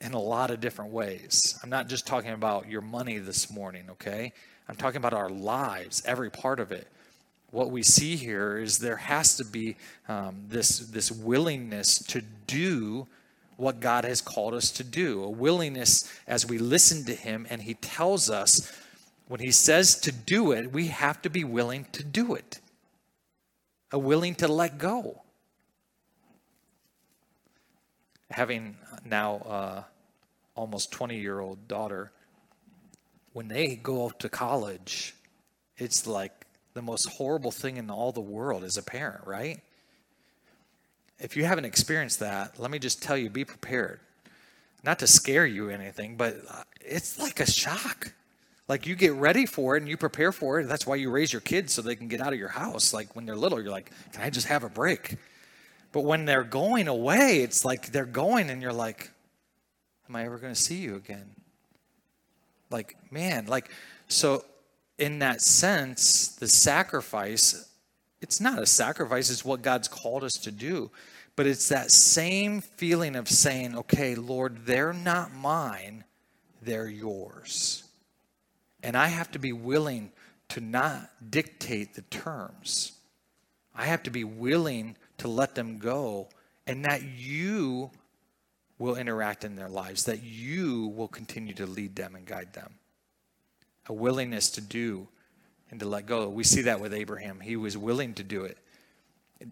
in 0.01 0.13
a 0.13 0.21
lot 0.21 0.51
of 0.51 0.61
different 0.61 0.93
ways. 0.93 1.59
I'm 1.63 1.71
not 1.71 1.89
just 1.89 2.07
talking 2.07 2.31
about 2.31 2.69
your 2.69 2.81
money 2.81 3.19
this 3.19 3.51
morning, 3.51 3.85
okay? 3.91 4.33
I'm 4.69 4.77
talking 4.77 4.99
about 4.99 5.15
our 5.15 5.31
lives, 5.31 6.03
every 6.05 6.31
part 6.31 6.61
of 6.61 6.73
it. 6.73 6.89
What 7.51 7.71
we 7.71 7.83
see 7.83 8.17
here 8.17 8.59
is 8.59 8.79
there 8.79 8.97
has 8.97 9.37
to 9.39 9.45
be 9.45 9.77
um, 10.09 10.45
this, 10.49 10.81
this 10.81 11.11
willingness 11.11 11.99
to 12.09 12.23
do 12.47 13.07
what 13.57 13.81
God 13.81 14.05
has 14.05 14.21
called 14.21 14.55
us 14.55 14.71
to 14.73 14.85
do, 14.85 15.25
a 15.25 15.31
willingness 15.31 16.13
as 16.27 16.47
we 16.47 16.59
listen 16.59 17.05
to 17.07 17.15
Him 17.15 17.47
and 17.51 17.63
He 17.63 17.75
tells 17.75 18.31
us 18.31 18.73
when 19.29 19.41
He 19.41 19.53
says 19.53 20.01
to 20.01 20.13
do 20.13 20.53
it, 20.53 20.73
we 20.73 20.89
have 20.89 21.23
to 21.23 21.31
be 21.31 21.45
willing 21.45 21.87
to 21.93 22.03
do 22.03 22.35
it, 22.35 22.61
a 23.93 23.99
willing 23.99 24.35
to 24.37 24.49
let 24.49 24.79
go 24.79 25.23
having 28.31 28.77
now 29.05 29.37
uh, 29.47 29.83
almost 30.55 30.93
20 30.93 31.19
year 31.19 31.41
old 31.41 31.69
daughter, 31.69 32.13
when 33.33 33.49
they 33.49 33.77
go 33.77 34.03
off 34.03 34.19
to 34.19 34.29
college, 34.29 35.15
it's 35.77 36.07
like 36.07 36.47
the 36.75 36.83
most 36.83 37.09
horrible 37.09 37.51
thing 37.51 37.77
in 37.77 37.91
all 37.91 38.13
the 38.13 38.21
world 38.21 38.65
as 38.65 38.77
a 38.77 38.83
parent, 38.83 39.27
right? 39.27 39.61
If 41.19 41.37
you 41.37 41.45
haven't 41.45 41.65
experienced 41.65 42.21
that, 42.21 42.59
let 42.59 42.71
me 42.71 42.79
just 42.79 43.03
tell 43.03 43.17
you 43.17 43.31
be 43.31 43.45
prepared. 43.45 44.01
Not 44.85 45.01
to 45.01 45.07
scare 45.07 45.47
you 45.47 45.69
or 45.69 45.73
anything, 45.73 46.17
but 46.17 46.37
uh, 46.49 46.63
it's 46.81 47.19
like 47.19 47.41
a 47.41 47.51
shock. 47.51 48.13
Like 48.69 48.87
you 48.87 48.95
get 48.95 49.15
ready 49.15 49.47
for 49.47 49.77
it 49.77 49.81
and 49.81 49.89
you 49.89 49.97
prepare 49.97 50.31
for 50.31 50.61
it. 50.61 50.69
That's 50.69 50.87
why 50.87 50.97
you 50.97 51.11
raise 51.11 51.33
your 51.33 51.41
kids 51.41 51.73
so 51.73 51.81
they 51.81 51.97
can 51.97 52.09
get 52.09 52.21
out 52.21 52.35
of 52.35 52.39
your 52.39 52.49
house. 52.49 52.93
Like 52.93 53.17
when 53.17 53.25
they're 53.25 53.37
little, 53.37 53.61
you're 53.61 53.71
like, 53.71 53.91
can 54.13 54.23
I 54.23 54.31
just 54.31 54.47
have 54.49 54.63
a 54.63 54.69
break? 54.69 55.17
But 55.93 56.03
when 56.03 56.27
they're 56.27 56.45
going 56.45 56.87
away, 56.87 57.41
it's 57.43 57.65
like 57.65 57.93
they're 57.93 58.05
going 58.05 58.51
and 58.51 58.61
you're 58.61 58.73
like, 58.73 59.11
am 60.09 60.17
I 60.17 60.25
ever 60.25 60.39
going 60.39 60.53
to 60.53 60.61
see 60.61 60.77
you 60.77 60.97
again? 60.97 61.31
Like, 62.71 62.97
man, 63.11 63.47
like, 63.47 63.71
so 64.07 64.45
in 64.99 65.21
that 65.21 65.41
sense, 65.41 66.29
the 66.37 66.49
sacrifice, 66.49 67.71
it's 68.21 68.41
not 68.41 68.59
a 68.59 68.67
sacrifice, 68.67 69.31
it's 69.31 69.45
what 69.45 69.63
God's 69.63 69.89
called 69.89 70.25
us 70.25 70.35
to 70.35 70.51
do. 70.53 70.91
But 71.37 71.47
it's 71.47 71.69
that 71.69 71.91
same 71.91 72.61
feeling 72.61 73.17
of 73.17 73.29
saying, 73.29 73.79
okay, 73.79 74.15
Lord, 74.15 74.67
they're 74.67 74.93
not 74.93 75.33
mine, 75.33 76.05
they're 76.61 76.89
yours. 76.89 77.88
And 78.83 78.97
I 78.97 79.09
have 79.09 79.31
to 79.33 79.39
be 79.39 79.53
willing 79.53 80.13
to 80.51 80.61
not 80.61 81.11
dictate 81.31 81.95
the 81.95 82.03
terms. 82.03 82.93
I 83.75 83.85
have 83.85 84.03
to 84.05 84.11
be 84.11 84.25
willing 84.25 84.97
to 85.19 85.29
let 85.29 85.55
them 85.55 85.79
go 85.79 86.29
and 86.67 86.85
that 86.85 87.03
you 87.03 87.91
will 88.79 88.97
interact 88.97 89.45
in 89.45 89.57
their 89.57 89.69
lives, 89.69 90.05
that 90.05 90.23
you 90.23 90.89
will 90.89 91.09
continue 91.09 91.55
to 91.55 91.67
lead 91.67 91.97
them 91.97 92.15
and 92.15 92.27
guide 92.27 92.53
them. 92.53 92.75
A 93.87 93.93
willingness 93.93 94.51
to 94.51 94.61
do 94.61 95.09
and 95.71 95.81
to 95.81 95.87
let 95.87 96.07
go. 96.07 96.29
We 96.29 96.45
see 96.45 96.63
that 96.63 96.81
with 96.81 96.95
Abraham. 96.95 97.41
He 97.41 97.57
was 97.57 97.77
willing 97.77 98.15
to 98.15 98.23
do 98.23 98.45
it. 98.45 98.59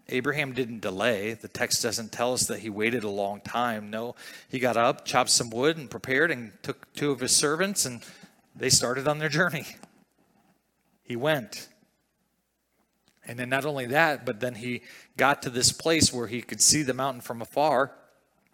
Abraham 0.09 0.53
didn't 0.53 0.81
delay. 0.81 1.33
The 1.33 1.47
text 1.47 1.81
doesn't 1.81 2.11
tell 2.11 2.33
us 2.33 2.47
that 2.47 2.59
he 2.59 2.69
waited 2.69 3.03
a 3.03 3.09
long 3.09 3.39
time. 3.41 3.89
No, 3.89 4.15
he 4.49 4.59
got 4.59 4.75
up, 4.75 5.05
chopped 5.05 5.29
some 5.29 5.49
wood, 5.49 5.77
and 5.77 5.89
prepared 5.89 6.29
and 6.29 6.51
took 6.61 6.93
two 6.93 7.11
of 7.11 7.21
his 7.21 7.35
servants, 7.35 7.85
and 7.85 8.01
they 8.57 8.69
started 8.69 9.07
on 9.07 9.19
their 9.19 9.29
journey. 9.29 9.65
He 11.03 11.15
went. 11.15 11.69
And 13.25 13.37
then 13.37 13.49
not 13.49 13.65
only 13.65 13.87
that, 13.87 14.25
but 14.25 14.39
then 14.39 14.55
he 14.55 14.81
got 15.15 15.41
to 15.43 15.49
this 15.49 15.71
place 15.71 16.13
where 16.13 16.27
he 16.27 16.41
could 16.41 16.61
see 16.61 16.81
the 16.81 16.93
mountain 16.93 17.21
from 17.21 17.41
afar 17.41 17.93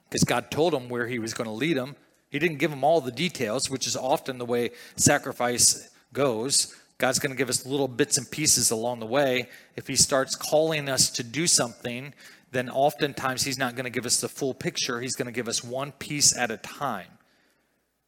because 0.10 0.24
God 0.24 0.52
told 0.52 0.74
him 0.74 0.90
where 0.90 1.08
he 1.08 1.20
was 1.20 1.34
going 1.34 1.48
to 1.48 1.54
lead 1.54 1.78
him. 1.78 1.96
He 2.30 2.40
didn't 2.40 2.58
give 2.58 2.72
him 2.72 2.84
all 2.84 3.02
the 3.02 3.12
details, 3.12 3.70
which 3.70 3.86
is 3.88 3.96
often 3.96 4.38
the 4.40 4.46
way 4.46 4.72
sacrifice 4.96 5.90
goes. 6.14 6.76
God's 6.98 7.20
going 7.20 7.32
to 7.32 7.38
give 7.38 7.50
us 7.50 7.66
little 7.66 7.88
bits 7.88 8.18
and 8.18 8.30
pieces 8.30 8.72
along 8.72 9.00
the 9.00 9.06
way. 9.06 9.50
If 9.76 9.88
He 9.88 9.96
starts 9.96 10.36
calling 10.36 10.88
us 10.88 11.10
to 11.12 11.24
do 11.24 11.48
something, 11.48 12.14
then 12.52 12.70
oftentimes 12.70 13.44
He's 13.44 13.58
not 13.58 13.76
going 13.76 13.86
to 13.86 13.90
give 13.90 14.06
us 14.06 14.22
the 14.22 14.30
full 14.30 14.54
picture. 14.54 15.02
He's 15.02 15.16
going 15.16 15.26
to 15.26 15.32
give 15.32 15.48
us 15.48 15.64
one 15.64 15.92
piece 15.94 16.38
at 16.38 16.52
a 16.52 16.58
time. 16.58 17.08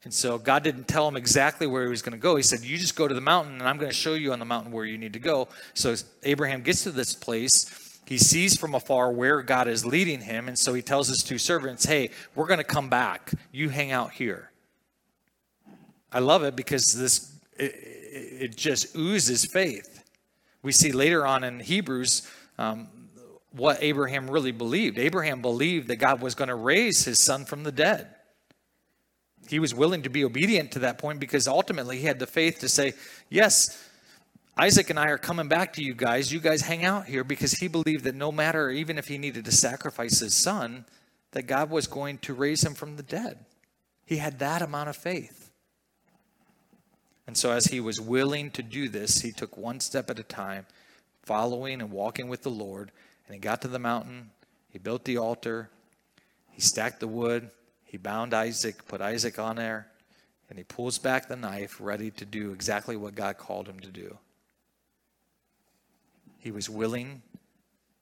And 0.06 0.14
so 0.14 0.38
God 0.38 0.64
didn't 0.64 0.88
tell 0.88 1.08
him 1.08 1.18
exactly 1.18 1.66
where 1.66 1.84
he 1.84 1.90
was 1.90 2.04
going 2.04 2.14
to 2.14 2.20
go. 2.20 2.36
He 2.36 2.44
said, 2.44 2.62
You 2.62 2.78
just 2.78 2.96
go 2.96 3.08
to 3.08 3.14
the 3.14 3.22
mountain, 3.22 3.56
and 3.56 3.64
I'm 3.64 3.78
going 3.78 3.90
to 3.90 3.98
show 3.98 4.14
you 4.14 4.32
on 4.32 4.40
the 4.40 4.46
mountain 4.46 4.72
where 4.72 4.86
you 4.86 5.00
need 5.00 5.14
to 5.14 5.20
go. 5.20 5.48
So 5.74 5.96
Abraham 6.22 6.62
gets 6.62 6.84
to 6.84 6.92
this 6.92 7.14
place. 7.16 8.00
He 8.06 8.20
sees 8.20 8.56
from 8.56 8.76
afar 8.76 9.12
where 9.12 9.42
God 9.42 9.68
is 9.68 9.84
leading 9.84 10.22
him. 10.22 10.48
And 10.48 10.58
so 10.60 10.76
he 10.76 10.84
tells 10.84 11.08
his 11.08 11.24
two 11.24 11.40
servants, 11.40 11.86
Hey, 11.86 12.12
we're 12.36 12.46
going 12.46 12.60
to 12.60 12.64
come 12.64 12.88
back. 12.88 13.32
You 13.52 13.70
hang 13.70 13.92
out 13.92 14.14
here. 14.14 14.52
I 16.12 16.20
love 16.20 16.44
it 16.44 16.56
because 16.56 16.86
this 16.94 17.36
it, 17.58 17.74
it 17.74 18.56
just 18.56 18.96
oozes 18.96 19.46
faith. 19.52 20.04
We 20.62 20.72
see 20.72 20.92
later 20.92 21.26
on 21.26 21.44
in 21.44 21.60
Hebrews 21.60 22.30
um, 22.60 22.90
what 23.52 23.82
Abraham 23.82 24.30
really 24.30 24.52
believed. 24.52 25.00
Abraham 25.00 25.42
believed 25.42 25.88
that 25.88 25.96
God 25.96 26.22
was 26.22 26.36
going 26.36 26.50
to 26.50 26.56
raise 26.56 27.06
his 27.06 27.20
son 27.24 27.44
from 27.44 27.64
the 27.64 27.72
dead 27.72 28.15
he 29.48 29.60
was 29.60 29.74
willing 29.74 30.02
to 30.04 30.10
be 30.10 30.26
obedient 30.26 30.72
to 30.72 30.80
that 30.80 30.98
point 30.98 31.20
because 31.20 31.48
ultimately 31.48 31.98
he 31.98 32.06
had 32.06 32.20
the 32.20 32.28
faith 32.28 32.60
to 32.60 32.70
say, 32.70 32.94
Yes, 33.30 33.82
Isaac 34.58 34.90
and 34.90 34.98
I 34.98 35.10
are 35.10 35.18
coming 35.18 35.48
back 35.48 35.74
to 35.74 35.84
you 35.84 35.94
guys. 35.94 36.32
You 36.32 36.40
guys 36.40 36.62
hang 36.62 36.86
out 36.86 37.06
here 37.06 37.24
because 37.24 37.54
he 37.54 37.68
believed 37.68 38.06
that 38.06 38.16
no 38.16 38.32
matter, 38.32 38.70
even 38.70 38.98
if 38.98 39.08
he 39.08 39.18
needed 39.18 39.46
to 39.46 39.52
sacrifice 39.52 40.20
his 40.20 40.34
son, 40.34 40.86
that 41.32 41.44
God 41.44 41.70
was 41.70 41.88
going 41.88 42.20
to 42.20 42.34
raise 42.34 42.64
him 42.64 42.74
from 42.74 42.96
the 42.96 43.04
dead. 43.04 43.46
He 44.06 44.18
had 44.18 44.40
that 44.40 44.62
amount 44.62 44.90
of 44.90 44.96
faith. 44.96 45.52
And 47.28 47.36
so, 47.36 47.52
as 47.52 47.66
he 47.66 47.80
was 47.80 48.00
willing 48.00 48.52
to 48.52 48.64
do 48.64 48.88
this, 48.88 49.22
he 49.22 49.32
took 49.32 49.58
one 49.58 49.80
step 49.80 50.10
at 50.10 50.20
a 50.20 50.24
time, 50.24 50.68
following 51.24 51.82
and 51.82 51.92
walking 51.92 52.30
with 52.30 52.44
the 52.44 52.52
Lord. 52.52 52.92
And 53.28 53.34
he 53.34 53.40
got 53.40 53.62
to 53.64 53.68
the 53.68 53.80
mountain, 53.80 54.30
he 54.70 54.78
built 54.78 55.04
the 55.06 55.18
altar, 55.18 55.70
he 56.52 56.62
stacked 56.62 57.00
the 57.00 57.08
wood, 57.08 57.50
he 57.96 57.98
bound 57.98 58.34
Isaac, 58.34 58.86
put 58.90 59.00
Isaac 59.00 59.40
on 59.40 59.56
there, 59.56 59.88
and 60.50 60.58
he 60.58 60.66
pulls 60.66 60.98
back 60.98 61.30
the 61.30 61.38
knife, 61.38 61.78
ready 61.80 62.12
to 62.12 62.26
do 62.26 62.52
exactly 62.52 62.98
what 62.98 63.16
God 63.16 63.38
called 63.38 63.70
him 63.70 63.80
to 63.80 63.88
do. 63.88 64.18
He 66.40 66.52
was 66.52 66.70
willing 66.70 67.22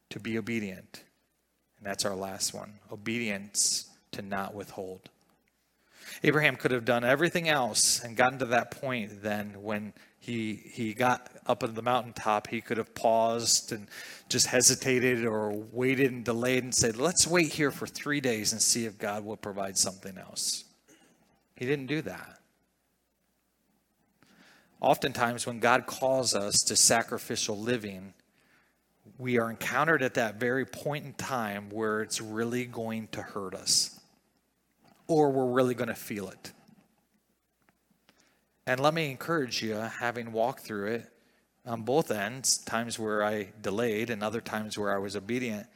to 0.10 0.20
be 0.20 0.40
obedient. 0.40 1.04
And 1.78 1.86
that's 1.86 2.06
our 2.06 2.16
last 2.16 2.56
one 2.56 2.80
obedience 2.92 3.88
to 4.14 4.24
not 4.24 4.56
withhold. 4.56 5.10
Abraham 6.24 6.56
could 6.56 6.72
have 6.72 6.86
done 6.86 7.04
everything 7.04 7.50
else 7.50 8.04
and 8.04 8.16
gotten 8.16 8.40
to 8.40 8.46
that 8.46 8.72
point 8.72 9.22
then 9.22 9.62
when 9.62 9.94
he 10.20 10.56
he 10.56 10.94
got 10.94 11.30
up 11.46 11.64
at 11.64 11.76
the 11.76 11.82
mountaintop, 11.82 12.48
he 12.48 12.62
could 12.62 12.78
have 12.78 12.96
paused 12.96 13.74
and 13.74 13.90
just 14.30 14.48
hesitated 14.48 15.26
or 15.26 15.52
waited 15.52 16.12
and 16.12 16.24
delayed 16.24 16.64
and 16.64 16.74
said, 16.74 16.96
"Let's 16.96 17.28
wait 17.28 17.52
here 17.52 17.72
for 17.72 17.88
3 17.88 18.22
days 18.22 18.54
and 18.54 18.62
see 18.62 18.86
if 18.86 18.98
God 18.98 19.26
will 19.26 19.36
provide 19.36 19.78
something 19.78 20.18
else." 20.18 20.64
He 21.56 21.66
didn't 21.66 21.88
do 21.88 22.02
that. 22.04 22.40
Oftentimes 24.80 25.46
when 25.46 25.60
God 25.60 25.86
calls 25.86 26.34
us 26.34 26.62
to 26.64 26.76
sacrificial 26.76 27.58
living, 27.58 28.14
we 29.18 29.38
are 29.38 29.50
encountered 29.50 30.02
at 30.02 30.14
that 30.14 30.36
very 30.36 30.66
point 30.66 31.06
in 31.06 31.14
time 31.14 31.70
where 31.70 32.02
it's 32.02 32.22
really 32.22 32.66
going 32.66 33.08
to 33.10 33.22
hurt 33.22 33.54
us 33.54 33.93
or 35.08 35.32
we're 35.32 35.52
really 35.52 35.76
going 35.76 35.90
to 35.90 35.96
feel 35.96 36.30
it. 36.30 36.52
And 38.66 38.80
let 38.80 38.94
me 38.94 39.12
encourage 39.12 39.62
you, 39.62 39.76
having 39.76 40.32
walked 40.32 40.62
through 40.62 40.88
it 40.94 41.10
on 41.66 41.82
both 41.82 42.12
ends, 42.12 42.58
times 42.60 42.98
where 42.98 43.24
I 43.24 43.50
delayed 43.62 44.10
and 44.10 44.24
other 44.24 44.42
times 44.42 44.78
where 44.78 44.94
I 44.94 45.00
was 45.00 45.16
obedient. 45.16 45.68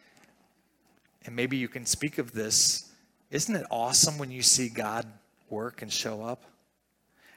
And 1.26 1.36
maybe 1.36 1.58
you 1.58 1.68
can 1.68 1.86
speak 1.86 2.18
of 2.18 2.32
this. 2.32 2.90
Isn't 3.30 3.56
it 3.56 3.66
awesome 3.70 4.18
when 4.18 4.32
you 4.32 4.42
see 4.42 4.70
God 4.70 5.06
work 5.50 5.82
and 5.82 5.92
show 5.92 6.24
up? 6.24 6.44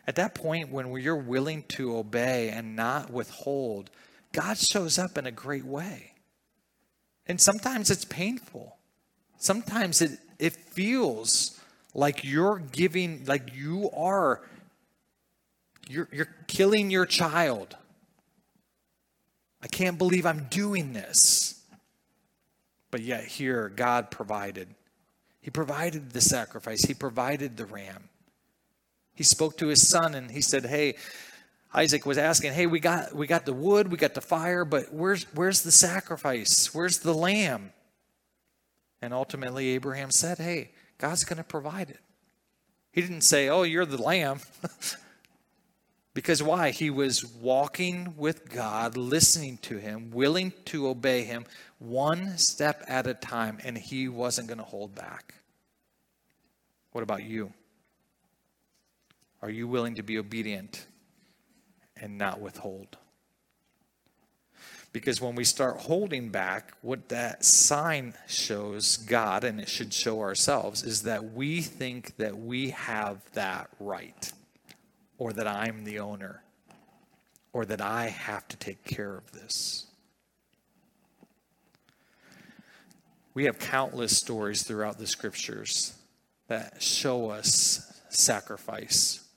At 0.06 0.16
that 0.16 0.34
point, 0.34 0.70
when 0.70 0.92
you're 1.00 1.16
willing 1.16 1.64
to 1.68 1.96
obey 1.96 2.50
and 2.50 2.76
not 2.76 3.10
withhold, 3.10 3.90
God 4.32 4.56
shows 4.56 4.98
up 4.98 5.18
in 5.18 5.26
a 5.26 5.32
great 5.32 5.64
way. 5.64 6.14
And 7.26 7.40
sometimes 7.40 7.90
it's 7.90 8.04
painful. 8.04 8.76
Sometimes 9.36 10.00
it, 10.00 10.18
it 10.38 10.54
feels 10.54 11.59
like 11.94 12.24
you're 12.24 12.58
giving, 12.58 13.24
like 13.26 13.54
you 13.54 13.90
are 13.90 14.42
you're, 15.90 16.08
you're 16.12 16.28
killing 16.46 16.88
your 16.88 17.04
child. 17.04 17.76
I 19.60 19.66
can't 19.66 19.98
believe 19.98 20.24
I'm 20.24 20.46
doing 20.48 20.92
this. 20.92 21.60
But 22.92 23.02
yet, 23.02 23.24
here, 23.24 23.68
God 23.68 24.10
provided. 24.10 24.68
He 25.40 25.50
provided 25.50 26.10
the 26.10 26.20
sacrifice, 26.20 26.82
He 26.82 26.94
provided 26.94 27.56
the 27.56 27.66
ram. 27.66 28.08
He 29.14 29.24
spoke 29.24 29.58
to 29.58 29.66
his 29.66 29.86
son 29.86 30.14
and 30.14 30.30
he 30.30 30.40
said, 30.40 30.64
Hey, 30.64 30.94
Isaac 31.74 32.06
was 32.06 32.18
asking, 32.18 32.52
Hey, 32.52 32.66
we 32.66 32.80
got, 32.80 33.14
we 33.14 33.26
got 33.26 33.44
the 33.44 33.52
wood, 33.52 33.90
we 33.90 33.96
got 33.96 34.14
the 34.14 34.20
fire, 34.20 34.64
but 34.64 34.92
where's, 34.94 35.24
where's 35.34 35.62
the 35.62 35.72
sacrifice? 35.72 36.72
Where's 36.72 37.00
the 37.00 37.12
lamb? 37.12 37.72
And 39.02 39.12
ultimately, 39.12 39.68
Abraham 39.70 40.10
said, 40.10 40.38
Hey, 40.38 40.70
God's 41.00 41.24
going 41.24 41.38
to 41.38 41.44
provide 41.44 41.90
it. 41.90 41.98
He 42.92 43.00
didn't 43.00 43.22
say, 43.22 43.48
Oh, 43.48 43.64
you're 43.64 43.86
the 43.86 44.00
lamb. 44.00 44.40
Because 46.12 46.42
why? 46.42 46.70
He 46.70 46.90
was 46.90 47.24
walking 47.24 48.14
with 48.16 48.50
God, 48.50 48.96
listening 48.96 49.58
to 49.62 49.78
Him, 49.78 50.10
willing 50.10 50.52
to 50.66 50.88
obey 50.88 51.22
Him 51.24 51.44
one 51.78 52.36
step 52.36 52.82
at 52.88 53.06
a 53.06 53.14
time, 53.14 53.58
and 53.64 53.78
He 53.78 54.08
wasn't 54.08 54.48
going 54.48 54.58
to 54.58 54.64
hold 54.64 54.94
back. 54.94 55.34
What 56.92 57.02
about 57.02 57.22
you? 57.22 57.52
Are 59.40 59.50
you 59.50 59.68
willing 59.68 59.94
to 59.94 60.02
be 60.02 60.18
obedient 60.18 60.84
and 61.96 62.18
not 62.18 62.40
withhold? 62.40 62.98
Because 64.92 65.20
when 65.20 65.36
we 65.36 65.44
start 65.44 65.76
holding 65.76 66.30
back, 66.30 66.72
what 66.82 67.08
that 67.10 67.44
sign 67.44 68.14
shows 68.26 68.96
God, 68.96 69.44
and 69.44 69.60
it 69.60 69.68
should 69.68 69.94
show 69.94 70.20
ourselves, 70.20 70.82
is 70.82 71.02
that 71.02 71.32
we 71.32 71.60
think 71.60 72.16
that 72.16 72.36
we 72.36 72.70
have 72.70 73.20
that 73.32 73.70
right 73.78 74.32
or 75.16 75.32
that 75.34 75.46
I'm 75.46 75.84
the 75.84 76.00
owner, 76.00 76.42
or 77.52 77.66
that 77.66 77.80
I 77.80 78.06
have 78.06 78.48
to 78.48 78.56
take 78.56 78.84
care 78.84 79.16
of 79.16 79.30
this. 79.32 79.86
We 83.34 83.44
have 83.44 83.58
countless 83.58 84.16
stories 84.16 84.62
throughout 84.62 84.98
the 84.98 85.06
scriptures 85.06 85.92
that 86.48 86.82
show 86.82 87.30
us 87.30 88.00
sacrifice. 88.08 89.28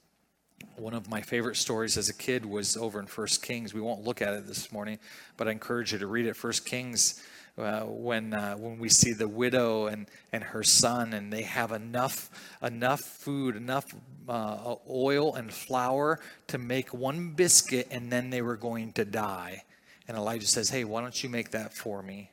One 0.76 0.93
of 0.93 1.10
my 1.10 1.21
favorite 1.21 1.56
stories 1.56 1.97
as 1.97 2.10
a 2.10 2.13
kid 2.13 2.45
was 2.45 2.76
over 2.76 2.99
in 2.99 3.06
First 3.06 3.43
Kings. 3.43 3.73
We 3.73 3.82
won't 3.82 4.04
look 4.04 4.21
at 4.21 4.34
it 4.34 4.47
this 4.47 4.71
morning, 4.71 4.99
but 5.38 5.47
I 5.47 5.52
encourage 5.52 5.93
you 5.93 5.99
to 5.99 6.08
read 6.08 6.26
it. 6.26 6.36
First 6.36 6.65
Kings 6.65 7.21
uh, 7.58 7.82
when 7.82 8.34
uh, 8.34 8.56
when 8.56 8.80
we 8.80 8.89
see 8.89 9.13
the 9.13 9.28
widow 9.28 9.86
and 9.86 10.08
and 10.32 10.43
her 10.43 10.63
son 10.63 11.13
and 11.13 11.32
they 11.32 11.43
have 11.43 11.71
enough 11.71 12.32
enough 12.63 13.02
food 13.02 13.56
enough 13.56 13.93
uh, 14.28 14.76
oil 14.89 15.36
and 15.36 15.54
flour 15.54 16.19
to 16.47 16.58
make 16.58 16.93
one 16.93 17.30
biscuit 17.32 17.88
and 17.91 18.12
then 18.12 18.32
they 18.32 18.41
were 18.41 18.58
going 18.58 18.91
to 18.93 19.06
die 19.06 19.63
and 20.08 20.17
elijah 20.17 20.47
says 20.47 20.69
hey 20.69 20.84
why 20.84 21.02
don't 21.02 21.21
you 21.23 21.30
make 21.30 21.52
that 21.52 21.73
for 21.73 22.02
me 22.02 22.32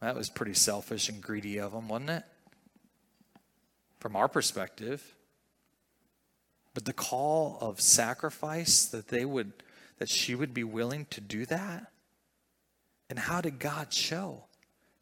that 0.00 0.16
was 0.16 0.28
pretty 0.28 0.54
selfish 0.54 1.08
and 1.08 1.22
greedy 1.22 1.58
of 1.58 1.72
him 1.72 1.88
wasn't 1.88 2.10
it 2.10 2.24
from 4.00 4.16
our 4.16 4.26
perspective 4.26 5.14
but 6.80 6.86
the 6.86 6.92
call 6.92 7.58
of 7.60 7.80
sacrifice 7.80 8.86
that 8.86 9.08
they 9.08 9.24
would 9.24 9.52
that 9.98 10.08
she 10.08 10.34
would 10.34 10.54
be 10.54 10.64
willing 10.64 11.06
to 11.10 11.20
do 11.20 11.44
that 11.46 11.92
and 13.10 13.18
how 13.18 13.40
did 13.40 13.58
God 13.58 13.92
show? 13.92 14.44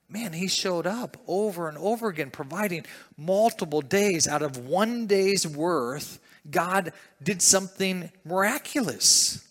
Man, 0.08 0.32
he 0.32 0.48
showed 0.48 0.86
up 0.86 1.18
over 1.28 1.68
and 1.68 1.76
over 1.76 2.08
again, 2.08 2.30
providing 2.30 2.86
multiple 3.18 3.82
days 3.82 4.26
out 4.26 4.40
of 4.40 4.56
one 4.56 5.06
day's 5.06 5.46
worth. 5.46 6.18
God 6.50 6.94
did 7.22 7.42
something 7.42 8.10
miraculous. 8.24 9.46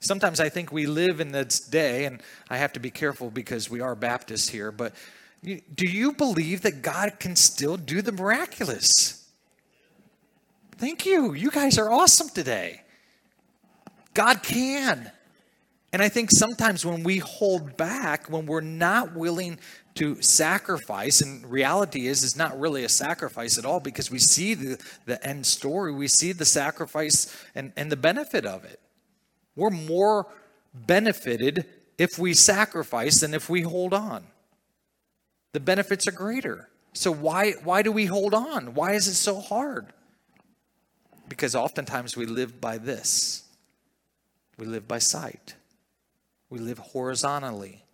Sometimes 0.00 0.38
I 0.38 0.50
think 0.50 0.70
we 0.70 0.84
live 0.84 1.18
in 1.18 1.32
this 1.32 1.58
day, 1.58 2.04
and 2.04 2.22
I 2.50 2.58
have 2.58 2.74
to 2.74 2.80
be 2.80 2.90
careful 2.90 3.30
because 3.30 3.70
we 3.70 3.80
are 3.80 3.94
Baptists 3.94 4.50
here, 4.50 4.70
but 4.70 4.92
do 5.42 5.88
you 5.88 6.12
believe 6.12 6.60
that 6.62 6.82
God 6.82 7.18
can 7.18 7.36
still 7.36 7.78
do 7.78 8.02
the 8.02 8.12
miraculous? 8.12 9.23
Thank 10.76 11.06
you. 11.06 11.34
You 11.34 11.50
guys 11.50 11.78
are 11.78 11.90
awesome 11.90 12.28
today. 12.28 12.82
God 14.12 14.42
can. 14.42 15.10
And 15.92 16.02
I 16.02 16.08
think 16.08 16.30
sometimes 16.32 16.84
when 16.84 17.04
we 17.04 17.18
hold 17.18 17.76
back, 17.76 18.28
when 18.28 18.46
we're 18.46 18.60
not 18.60 19.14
willing 19.14 19.60
to 19.94 20.20
sacrifice 20.20 21.20
and 21.20 21.46
reality 21.46 22.08
is 22.08 22.24
is 22.24 22.36
not 22.36 22.58
really 22.58 22.82
a 22.82 22.88
sacrifice 22.88 23.58
at 23.58 23.64
all 23.64 23.78
because 23.78 24.10
we 24.10 24.18
see 24.18 24.54
the, 24.54 24.82
the 25.06 25.24
end 25.24 25.46
story 25.46 25.92
we 25.92 26.08
see 26.08 26.32
the 26.32 26.44
sacrifice 26.44 27.32
and, 27.54 27.72
and 27.76 27.92
the 27.92 27.96
benefit 27.96 28.44
of 28.44 28.64
it 28.64 28.80
we're 29.54 29.70
more 29.70 30.26
benefited 30.74 31.64
if 31.96 32.18
we 32.18 32.34
sacrifice 32.34 33.20
than 33.20 33.34
if 33.34 33.48
we 33.48 33.62
hold 33.62 33.94
on 33.94 34.24
the 35.52 35.60
benefits 35.60 36.08
are 36.08 36.12
greater 36.12 36.68
so 36.92 37.12
why 37.12 37.52
why 37.62 37.80
do 37.80 37.92
we 37.92 38.06
hold 38.06 38.34
on 38.34 38.74
why 38.74 38.94
is 38.94 39.06
it 39.06 39.14
so 39.14 39.40
hard 39.40 39.92
because 41.28 41.54
oftentimes 41.54 42.16
we 42.16 42.26
live 42.26 42.60
by 42.60 42.78
this 42.78 43.44
we 44.58 44.66
live 44.66 44.86
by 44.86 44.98
sight 44.98 45.54
we 46.50 46.58
live 46.58 46.78
horizontally 46.78 47.84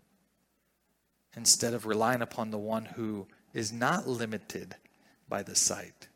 instead 1.36 1.74
of 1.74 1.86
relying 1.86 2.22
upon 2.22 2.50
the 2.50 2.58
one 2.58 2.84
who 2.84 3.26
is 3.54 3.72
not 3.72 4.06
limited 4.06 4.76
by 5.28 5.42
the 5.42 5.54
sight. 5.54 6.08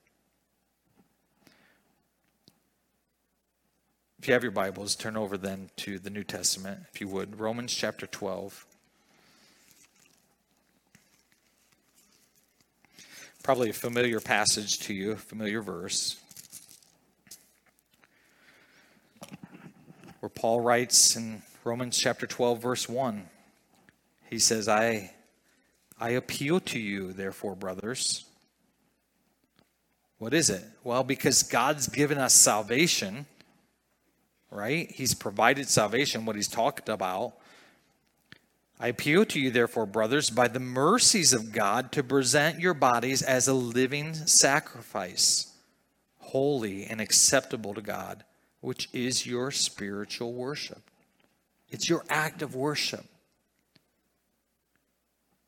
If 4.19 4.29
you 4.29 4.35
have 4.35 4.43
your 4.43 4.53
Bibles, 4.53 4.97
turn 4.97 5.17
over 5.17 5.37
then 5.37 5.71
to 5.77 5.99
the 5.99 6.11
New 6.11 6.25
Testament, 6.25 6.81
if 6.93 7.01
you 7.01 7.09
would. 7.09 7.39
Romans 7.39 7.75
chapter 7.75 8.07
12. 8.07 8.67
Probably 13.43 13.69
a 13.69 13.75
familiar 13.75 14.21
passage 14.21 14.79
to 14.81 14.95
you, 14.95 15.13
a 15.13 15.17
familiar 15.17 15.61
verse. 15.61 16.17
Where 20.25 20.31
Paul 20.31 20.63
writes 20.63 21.17
in 21.17 21.43
Romans 21.65 21.99
chapter 21.99 22.27
12, 22.27 22.63
verse 22.63 22.89
1 22.89 23.29
he 24.31 24.39
says, 24.39 24.69
I, 24.69 25.13
I 26.01 26.13
appeal 26.13 26.61
to 26.61 26.79
you, 26.79 27.13
therefore, 27.13 27.55
brothers. 27.55 28.25
What 30.17 30.33
is 30.33 30.49
it? 30.49 30.65
Well, 30.83 31.05
because 31.05 31.43
God's 31.43 31.89
given 31.89 32.17
us 32.17 32.35
salvation, 32.35 33.27
right? 34.51 34.91
He's 34.91 35.13
provided 35.13 35.69
salvation, 35.69 36.25
what 36.25 36.37
he's 36.37 36.49
talked 36.49 36.89
about. 36.89 37.35
I 38.81 38.89
appeal 38.89 39.27
to 39.27 39.39
you, 39.39 39.51
therefore, 39.51 39.85
brothers, 39.85 40.31
by 40.31 40.49
the 40.49 40.59
mercies 40.59 41.35
of 41.35 41.53
God, 41.53 41.93
to 41.93 42.03
present 42.03 42.61
your 42.61 42.73
bodies 42.73 43.21
as 43.21 43.47
a 43.47 43.53
living 43.53 44.15
sacrifice, 44.15 45.53
holy 46.19 46.85
and 46.87 47.03
acceptable 47.03 47.75
to 47.75 47.83
God, 47.83 48.25
which 48.65 48.89
is 48.95 49.27
your 49.27 49.51
spiritual 49.51 50.33
worship. 50.33 50.91
It's 51.71 51.87
your 51.87 52.03
act 52.09 52.41
of 52.41 52.55
worship 52.55 53.05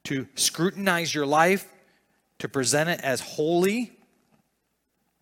to 0.04 0.28
scrutinize 0.34 1.14
your 1.14 1.24
life, 1.24 1.66
to 2.38 2.48
present 2.48 2.90
it 2.90 3.00
as 3.00 3.20
holy, 3.20 3.92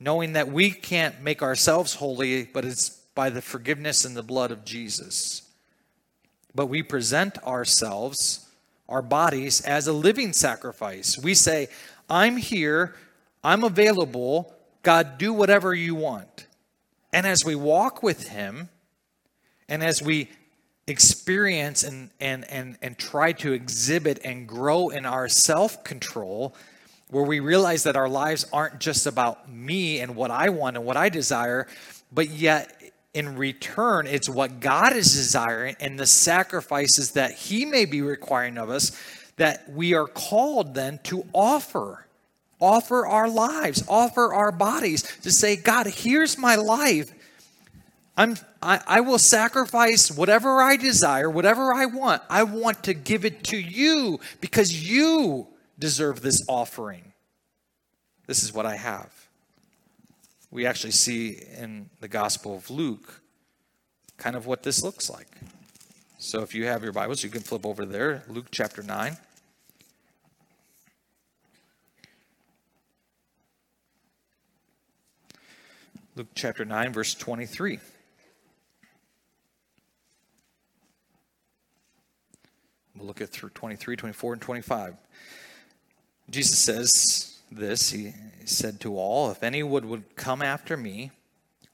knowing 0.00 0.32
that 0.32 0.50
we 0.50 0.72
can't 0.72 1.22
make 1.22 1.40
ourselves 1.40 1.94
holy, 1.94 2.44
but 2.44 2.64
it's 2.64 2.90
by 3.14 3.30
the 3.30 3.40
forgiveness 3.40 4.04
and 4.04 4.16
the 4.16 4.24
blood 4.24 4.50
of 4.50 4.64
Jesus. 4.64 5.42
But 6.52 6.66
we 6.66 6.82
present 6.82 7.42
ourselves, 7.44 8.48
our 8.88 9.02
bodies, 9.02 9.60
as 9.60 9.86
a 9.86 9.92
living 9.92 10.32
sacrifice. 10.32 11.16
We 11.16 11.34
say, 11.34 11.68
I'm 12.10 12.38
here, 12.38 12.96
I'm 13.44 13.62
available, 13.62 14.52
God, 14.82 15.16
do 15.16 15.32
whatever 15.32 15.72
you 15.72 15.94
want. 15.94 16.48
And 17.14 17.28
as 17.28 17.44
we 17.44 17.54
walk 17.54 18.02
with 18.02 18.26
Him, 18.26 18.70
and 19.68 19.84
as 19.84 20.02
we 20.02 20.28
experience 20.88 21.84
and, 21.84 22.10
and, 22.18 22.44
and, 22.50 22.76
and 22.82 22.98
try 22.98 23.30
to 23.34 23.52
exhibit 23.52 24.18
and 24.24 24.48
grow 24.48 24.88
in 24.88 25.06
our 25.06 25.28
self 25.28 25.84
control, 25.84 26.56
where 27.10 27.22
we 27.22 27.38
realize 27.38 27.84
that 27.84 27.94
our 27.94 28.08
lives 28.08 28.46
aren't 28.52 28.80
just 28.80 29.06
about 29.06 29.48
me 29.48 30.00
and 30.00 30.16
what 30.16 30.32
I 30.32 30.48
want 30.48 30.76
and 30.76 30.84
what 30.84 30.96
I 30.96 31.08
desire, 31.08 31.68
but 32.12 32.30
yet 32.30 32.82
in 33.14 33.36
return, 33.36 34.08
it's 34.08 34.28
what 34.28 34.58
God 34.58 34.96
is 34.96 35.12
desiring 35.12 35.76
and 35.78 35.96
the 35.96 36.06
sacrifices 36.06 37.12
that 37.12 37.30
He 37.30 37.64
may 37.64 37.84
be 37.84 38.02
requiring 38.02 38.58
of 38.58 38.70
us 38.70 38.90
that 39.36 39.70
we 39.70 39.94
are 39.94 40.08
called 40.08 40.74
then 40.74 40.98
to 41.04 41.24
offer. 41.32 42.03
Offer 42.64 43.06
our 43.06 43.28
lives, 43.28 43.84
offer 43.90 44.32
our 44.32 44.50
bodies 44.50 45.02
to 45.18 45.30
say, 45.30 45.54
God, 45.54 45.86
here's 45.86 46.38
my 46.38 46.54
life. 46.54 47.12
I'm, 48.16 48.36
I, 48.62 48.80
I 48.86 49.00
will 49.02 49.18
sacrifice 49.18 50.10
whatever 50.10 50.62
I 50.62 50.76
desire, 50.76 51.28
whatever 51.28 51.74
I 51.74 51.84
want. 51.84 52.22
I 52.30 52.42
want 52.44 52.82
to 52.84 52.94
give 52.94 53.26
it 53.26 53.44
to 53.44 53.58
you 53.58 54.18
because 54.40 54.88
you 54.90 55.48
deserve 55.78 56.22
this 56.22 56.42
offering. 56.48 57.12
This 58.26 58.42
is 58.42 58.54
what 58.54 58.64
I 58.64 58.76
have. 58.76 59.12
We 60.50 60.64
actually 60.64 60.92
see 60.92 61.42
in 61.58 61.90
the 62.00 62.08
Gospel 62.08 62.56
of 62.56 62.70
Luke 62.70 63.20
kind 64.16 64.36
of 64.36 64.46
what 64.46 64.62
this 64.62 64.82
looks 64.82 65.10
like. 65.10 65.28
So 66.16 66.40
if 66.40 66.54
you 66.54 66.64
have 66.64 66.82
your 66.82 66.92
Bibles, 66.92 67.22
you 67.22 67.28
can 67.28 67.42
flip 67.42 67.66
over 67.66 67.84
there, 67.84 68.22
Luke 68.26 68.46
chapter 68.50 68.82
9. 68.82 69.18
Luke 76.16 76.28
chapter 76.36 76.64
9, 76.64 76.92
verse 76.92 77.12
23. 77.12 77.80
We'll 82.94 83.06
look 83.08 83.20
at 83.20 83.30
through 83.30 83.48
23, 83.48 83.96
24, 83.96 84.32
and 84.34 84.42
25. 84.42 84.94
Jesus 86.30 86.56
says 86.56 87.40
this 87.50 87.90
He 87.90 88.12
said 88.44 88.78
to 88.80 88.96
all, 88.96 89.32
If 89.32 89.42
anyone 89.42 89.88
would 89.88 90.14
come 90.14 90.40
after 90.40 90.76
me, 90.76 91.10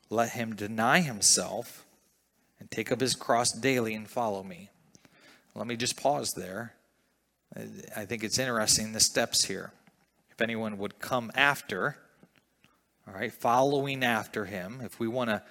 let 0.08 0.30
him 0.30 0.56
deny 0.56 1.00
himself 1.00 1.84
and 2.58 2.70
take 2.70 2.90
up 2.90 3.00
his 3.00 3.14
cross 3.14 3.52
daily 3.52 3.94
and 3.94 4.08
follow 4.08 4.42
me. 4.42 4.70
Let 5.54 5.66
me 5.66 5.76
just 5.76 6.00
pause 6.00 6.32
there. 6.32 6.72
I 7.94 8.06
think 8.06 8.24
it's 8.24 8.38
interesting 8.38 8.92
the 8.92 9.00
steps 9.00 9.44
here. 9.44 9.72
If 10.30 10.40
anyone 10.40 10.78
would 10.78 10.98
come 10.98 11.30
after, 11.34 11.98
all 13.10 13.20
right, 13.20 13.32
following 13.32 14.04
after 14.04 14.44
him, 14.44 14.80
if 14.82 15.00
we 15.00 15.08
want 15.08 15.30
to 15.30 15.42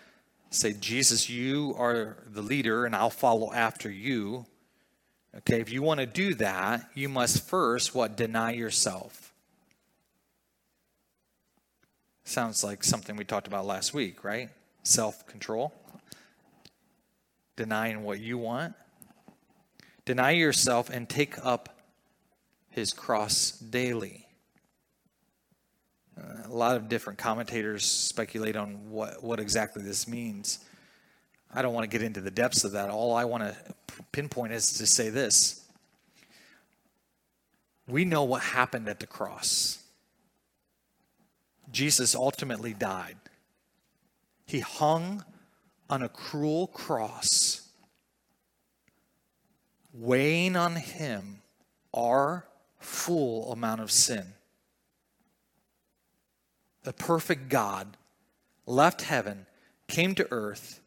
say, 0.50 0.74
Jesus, 0.74 1.30
you 1.30 1.76
are 1.78 2.18
the 2.26 2.42
leader 2.42 2.86
and 2.86 2.96
I'll 2.96 3.10
follow 3.10 3.54
after 3.54 3.92
you, 3.92 4.46
Okay, 5.38 5.62
if 5.62 5.72
you 5.72 5.82
want 5.82 6.00
to 6.00 6.06
do 6.06 6.34
that, 6.36 6.90
you 6.96 7.08
must 7.08 7.48
first 7.48 7.94
what? 7.94 8.18
Deny 8.18 8.54
yourself. 8.54 9.32
Sounds 12.24 12.64
like 12.64 12.84
something 12.84 13.16
we 13.16 13.24
talked 13.24 13.48
about 13.48 13.66
last 13.66 13.94
week, 13.94 14.24
right? 14.24 14.50
Self 14.84 15.28
control. 15.28 15.74
Denying 17.56 18.04
what 18.04 18.20
you 18.20 18.38
want. 18.38 18.74
Deny 20.06 20.32
yourself 20.32 20.90
and 20.90 21.08
take 21.08 21.44
up 21.46 21.78
his 22.70 22.94
cross 22.94 23.52
daily. 23.52 24.26
A 26.46 26.54
lot 26.54 26.76
of 26.76 26.90
different 26.90 27.20
commentators 27.20 27.86
speculate 27.86 28.56
on 28.56 28.90
what, 28.90 29.24
what 29.24 29.40
exactly 29.40 29.84
this 29.84 30.08
means. 30.08 30.60
I 31.54 31.62
don't 31.62 31.74
want 31.74 31.84
to 31.84 31.90
get 31.90 32.06
into 32.06 32.22
the 32.22 32.32
depths 32.32 32.64
of 32.64 32.74
that. 32.74 32.90
All 32.90 33.16
I 33.16 33.26
want 33.26 33.44
to 33.44 33.56
pinpoint 34.12 34.54
is 34.54 34.74
to 34.74 34.86
say 34.86 35.10
this 35.10 35.66
we 37.88 38.06
know 38.06 38.24
what 38.24 38.42
happened 38.42 38.88
at 38.88 39.00
the 39.00 39.08
cross. 39.08 39.80
Jesus 41.72 42.16
ultimately 42.16 42.74
died. 42.74 43.18
He 44.46 44.60
hung 44.60 45.24
on 45.90 46.04
a 46.04 46.10
cruel 46.10 46.68
cross, 46.68 47.68
weighing 49.94 50.56
on 50.56 50.76
him 50.76 51.42
our 51.94 52.46
full 52.80 53.52
amount 53.52 53.82
of 53.82 53.92
sin. 53.92 54.34
The 56.90 56.94
perfect 56.94 57.50
God 57.50 57.98
left 58.66 59.04
heaven, 59.04 59.46
came 59.88 60.16
to 60.16 60.28
earth, 60.32 60.80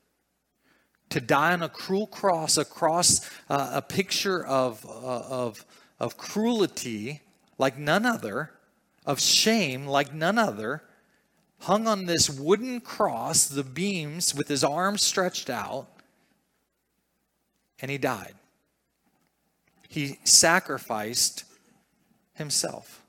to 1.11 1.21
die 1.21 1.53
on 1.53 1.63
a 1.63 1.69
cruel 1.69 2.09
cross, 2.09 2.57
a 2.57 2.65
cross, 2.65 3.31
uh, 3.49 3.71
a 3.75 3.83
picture 3.83 4.45
of, 4.45 4.85
uh, 4.85 4.89
of, 4.89 5.65
of 6.01 6.17
cruelty 6.17 7.21
like 7.57 7.79
none 7.79 8.05
other, 8.05 8.51
of 9.07 9.21
shame 9.21 9.87
like 9.87 10.13
none 10.13 10.39
other, 10.39 10.83
hung 11.61 11.87
on 11.87 12.07
this 12.07 12.29
wooden 12.29 12.81
cross, 12.81 13.47
the 13.47 13.63
beams 13.63 14.35
with 14.35 14.49
his 14.49 14.65
arms 14.65 15.05
stretched 15.05 15.49
out, 15.49 15.87
and 17.79 17.93
he 17.93 17.97
died. 17.97 18.35
He 19.89 20.19
sacrificed 20.25 21.45
himself. 22.35 23.02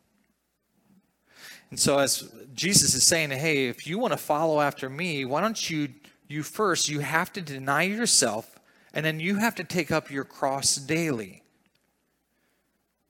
And 1.74 1.80
so, 1.80 1.98
as 1.98 2.32
Jesus 2.54 2.94
is 2.94 3.04
saying, 3.04 3.32
hey, 3.32 3.66
if 3.66 3.88
you 3.88 3.98
want 3.98 4.14
to 4.14 4.18
follow 4.18 4.62
after 4.62 4.92
me, 4.92 5.26
why 5.26 5.42
don't 5.42 5.72
you 5.72 5.90
you 6.28 6.44
first, 6.44 6.88
you 6.88 7.00
have 7.00 7.34
to 7.34 7.42
deny 7.42 7.82
yourself, 7.82 8.60
and 8.94 9.04
then 9.04 9.20
you 9.20 9.38
have 9.38 9.56
to 9.56 9.64
take 9.64 9.90
up 9.90 10.12
your 10.12 10.24
cross 10.24 10.76
daily. 10.76 11.42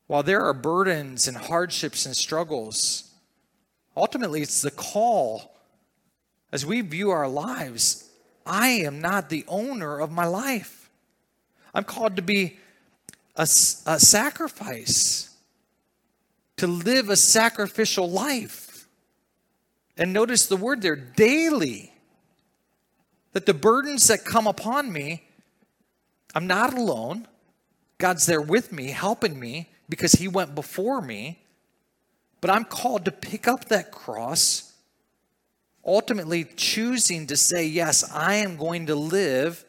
while 0.07 0.23
there 0.23 0.45
are 0.45 0.53
burdens 0.53 1.27
and 1.27 1.35
hardships 1.35 2.05
and 2.05 2.15
struggles, 2.15 3.11
ultimately 3.97 4.41
it's 4.41 4.61
the 4.61 4.71
call 4.71 5.57
as 6.53 6.65
we 6.65 6.79
view 6.79 7.09
our 7.09 7.27
lives. 7.27 8.09
I 8.45 8.69
am 8.69 9.01
not 9.01 9.29
the 9.29 9.43
owner 9.49 9.99
of 9.99 10.09
my 10.09 10.25
life. 10.25 10.89
I'm 11.73 11.83
called 11.83 12.15
to 12.15 12.21
be 12.21 12.59
a, 13.35 13.43
a 13.43 13.99
sacrifice, 13.99 15.32
to 16.63 16.67
live 16.67 17.09
a 17.09 17.17
sacrificial 17.17 18.09
life. 18.09 18.87
And 19.97 20.13
notice 20.13 20.45
the 20.45 20.55
word 20.55 20.81
there 20.81 20.95
daily. 20.95 21.91
That 23.33 23.45
the 23.45 23.53
burdens 23.53 24.07
that 24.07 24.23
come 24.23 24.47
upon 24.47 24.93
me, 24.93 25.27
I'm 26.33 26.47
not 26.47 26.73
alone. 26.73 27.27
God's 27.97 28.25
there 28.27 28.41
with 28.41 28.71
me, 28.71 28.91
helping 28.91 29.37
me 29.37 29.71
because 29.89 30.13
He 30.13 30.29
went 30.29 30.55
before 30.55 31.01
me. 31.01 31.41
But 32.39 32.49
I'm 32.49 32.63
called 32.63 33.03
to 33.05 33.11
pick 33.11 33.45
up 33.45 33.65
that 33.65 33.91
cross, 33.91 34.71
ultimately 35.85 36.45
choosing 36.45 37.27
to 37.27 37.35
say, 37.35 37.67
Yes, 37.67 38.09
I 38.09 38.35
am 38.35 38.55
going 38.55 38.85
to 38.85 38.95
live 38.95 39.65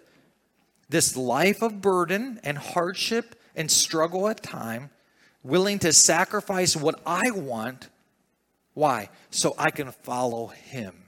this 0.89 1.17
life 1.17 1.61
of 1.61 1.81
burden 1.81 2.39
and 2.45 2.57
hardship 2.57 3.35
and 3.57 3.69
struggle 3.69 4.29
at 4.29 4.45
time, 4.45 4.91
willing 5.45 5.79
to 5.81 5.93
sacrifice 5.93 6.75
what 6.75 7.01
I 7.07 7.31
want. 7.31 7.89
Why? 8.73 9.11
So 9.31 9.55
I 9.57 9.71
can 9.71 9.93
follow 9.93 10.49
Him. 10.49 11.05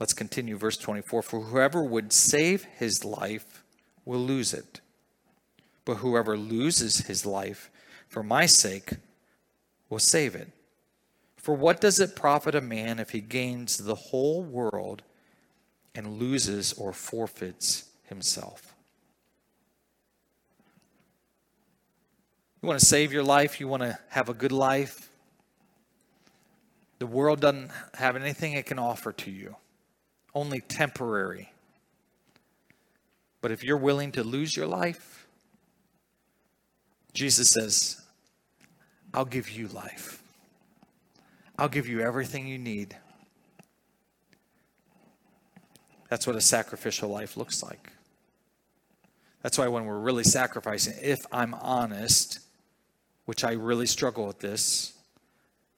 Let's 0.00 0.12
continue, 0.12 0.56
verse 0.56 0.76
24. 0.76 1.22
For 1.22 1.40
whoever 1.40 1.82
would 1.82 2.12
save 2.12 2.64
his 2.64 3.04
life 3.04 3.64
will 4.04 4.20
lose 4.20 4.54
it. 4.54 4.80
But 5.84 5.96
whoever 5.96 6.36
loses 6.36 7.06
his 7.06 7.26
life 7.26 7.70
for 8.08 8.22
my 8.22 8.46
sake 8.46 8.92
will 9.88 9.98
save 9.98 10.34
it. 10.34 10.52
For 11.36 11.54
what 11.54 11.80
does 11.80 11.98
it 11.98 12.14
profit 12.14 12.54
a 12.54 12.60
man 12.60 12.98
if 12.98 13.10
he 13.10 13.20
gains 13.20 13.78
the 13.78 13.94
whole 13.94 14.42
world 14.42 15.02
and 15.94 16.18
loses 16.18 16.72
or 16.74 16.92
forfeits 16.92 17.88
himself? 18.04 18.67
You 22.62 22.68
want 22.68 22.80
to 22.80 22.86
save 22.86 23.12
your 23.12 23.22
life? 23.22 23.60
You 23.60 23.68
want 23.68 23.82
to 23.82 23.98
have 24.08 24.28
a 24.28 24.34
good 24.34 24.52
life? 24.52 25.10
The 26.98 27.06
world 27.06 27.40
doesn't 27.40 27.70
have 27.94 28.16
anything 28.16 28.54
it 28.54 28.66
can 28.66 28.78
offer 28.78 29.12
to 29.12 29.30
you 29.30 29.54
only 30.34 30.60
temporary. 30.60 31.52
But 33.40 33.50
if 33.50 33.64
you're 33.64 33.76
willing 33.76 34.12
to 34.12 34.22
lose 34.22 34.56
your 34.56 34.66
life, 34.66 35.26
Jesus 37.12 37.50
says, 37.50 38.00
I'll 39.12 39.24
give 39.24 39.50
you 39.50 39.68
life. 39.68 40.22
I'll 41.58 41.68
give 41.68 41.88
you 41.88 42.00
everything 42.00 42.46
you 42.46 42.58
need. 42.58 42.96
That's 46.08 46.26
what 46.26 46.36
a 46.36 46.40
sacrificial 46.40 47.08
life 47.08 47.36
looks 47.36 47.62
like. 47.62 47.90
That's 49.42 49.58
why 49.58 49.68
when 49.68 49.84
we're 49.84 49.98
really 49.98 50.24
sacrificing, 50.24 50.94
if 51.00 51.18
I'm 51.32 51.54
honest, 51.54 52.40
which 53.28 53.44
I 53.44 53.52
really 53.52 53.84
struggle 53.84 54.26
with 54.26 54.38
this, 54.38 54.94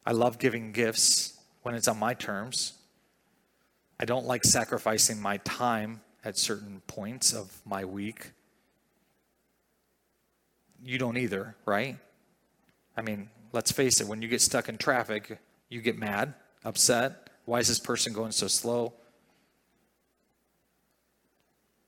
I 0.06 0.12
love 0.12 0.38
giving 0.38 0.70
gifts 0.70 1.36
when 1.62 1.74
it's 1.74 1.88
on 1.88 1.98
my 1.98 2.14
terms. 2.14 2.74
I 3.98 4.04
don't 4.04 4.24
like 4.24 4.44
sacrificing 4.44 5.20
my 5.20 5.38
time 5.38 6.00
at 6.24 6.38
certain 6.38 6.80
points 6.86 7.32
of 7.32 7.60
my 7.66 7.84
week. 7.84 8.30
You 10.84 10.96
don't 10.96 11.16
either, 11.16 11.56
right? 11.66 11.96
I 12.96 13.02
mean, 13.02 13.28
let's 13.52 13.72
face 13.72 14.00
it, 14.00 14.06
when 14.06 14.22
you 14.22 14.28
get 14.28 14.40
stuck 14.40 14.68
in 14.68 14.78
traffic, 14.78 15.36
you 15.68 15.80
get 15.80 15.98
mad, 15.98 16.34
upset. 16.64 17.30
Why 17.46 17.58
is 17.58 17.66
this 17.66 17.80
person 17.80 18.12
going 18.12 18.30
so 18.30 18.46
slow? 18.46 18.92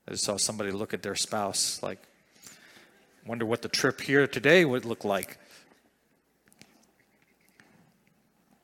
I 0.09 0.11
just 0.11 0.25
saw 0.25 0.35
somebody 0.35 0.71
look 0.71 0.93
at 0.93 1.03
their 1.03 1.15
spouse 1.15 1.81
like, 1.81 1.99
wonder 3.25 3.45
what 3.45 3.61
the 3.61 3.69
trip 3.69 4.01
here 4.01 4.27
today 4.27 4.65
would 4.65 4.83
look 4.83 5.05
like. 5.05 5.37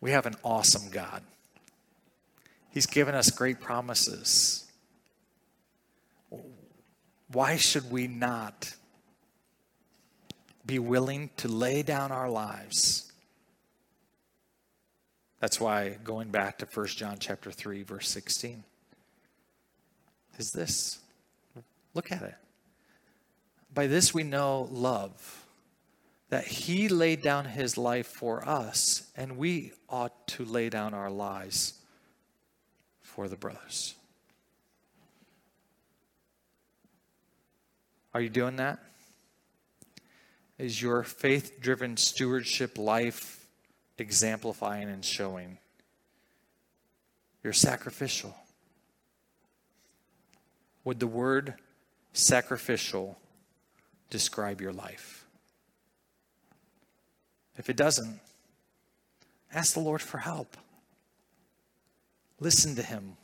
We 0.02 0.12
have 0.12 0.26
an 0.26 0.36
awesome 0.44 0.90
God. 0.90 1.24
He's 2.70 2.86
given 2.86 3.16
us 3.16 3.30
great 3.32 3.60
promises. 3.60 4.66
Why 7.32 7.58
should 7.58 7.92
we 7.92 8.08
not 8.08 8.74
be 10.66 10.80
willing 10.80 11.32
to 11.38 11.48
lay 11.48 11.84
down 11.84 12.12
our 12.12 12.30
lives? 12.30 13.12
That's 15.40 15.60
why 15.60 15.98
going 16.04 16.30
back 16.30 16.60
to 16.60 16.66
1 16.66 16.88
John 16.88 17.18
chapter 17.20 17.52
3 17.52 17.84
verse 17.84 18.10
16 18.10 18.64
is 20.38 20.52
this. 20.52 21.00
Look 21.94 22.12
at 22.12 22.22
it. 22.22 22.36
By 23.74 23.88
this 23.88 24.14
we 24.14 24.24
know 24.24 24.68
love 24.72 25.46
that 26.30 26.46
he 26.46 26.88
laid 26.88 27.22
down 27.22 27.46
his 27.46 27.78
life 27.78 28.08
for 28.08 28.48
us 28.48 29.12
and 29.16 29.38
we 29.38 29.74
ought 29.90 30.28
to 30.28 30.46
lay 30.46 30.70
down 30.70 30.94
our 30.94 31.10
lives 31.10 31.80
for 33.02 33.28
the 33.28 33.36
brothers. 33.36 33.96
Are 38.14 38.22
you 38.22 38.30
doing 38.30 38.58
that? 38.58 38.80
Is 40.58 40.82
your 40.82 41.04
faith 41.04 41.60
driven 41.62 41.98
stewardship 41.98 42.78
life 42.78 43.48
exemplifying 43.98 44.90
and 44.90 45.04
showing? 45.04 45.58
You're 47.44 47.54
sacrificial. 47.54 48.36
Would 50.84 51.00
the 51.00 51.08
word 51.08 51.56
sacrificial 52.14 53.18
describe 54.10 54.60
your 54.60 54.74
life? 54.74 55.19
If 57.60 57.70
it 57.70 57.76
doesn't, 57.76 58.22
ask 59.54 59.74
the 59.74 59.82
Lord 59.82 60.02
for 60.02 60.20
help. 60.20 60.56
Listen 62.40 62.74
to 62.78 62.82
him, 62.82 63.18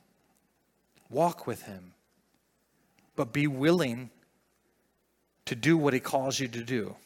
walk 1.09 1.47
with 1.47 1.63
him, 1.63 1.93
but 3.15 3.31
be 3.31 3.47
willing 3.47 4.09
to 5.45 5.55
do 5.55 5.77
what 5.77 5.93
he 5.93 6.01
calls 6.01 6.37
you 6.37 6.49
to 6.49 6.63
do, 6.63 6.97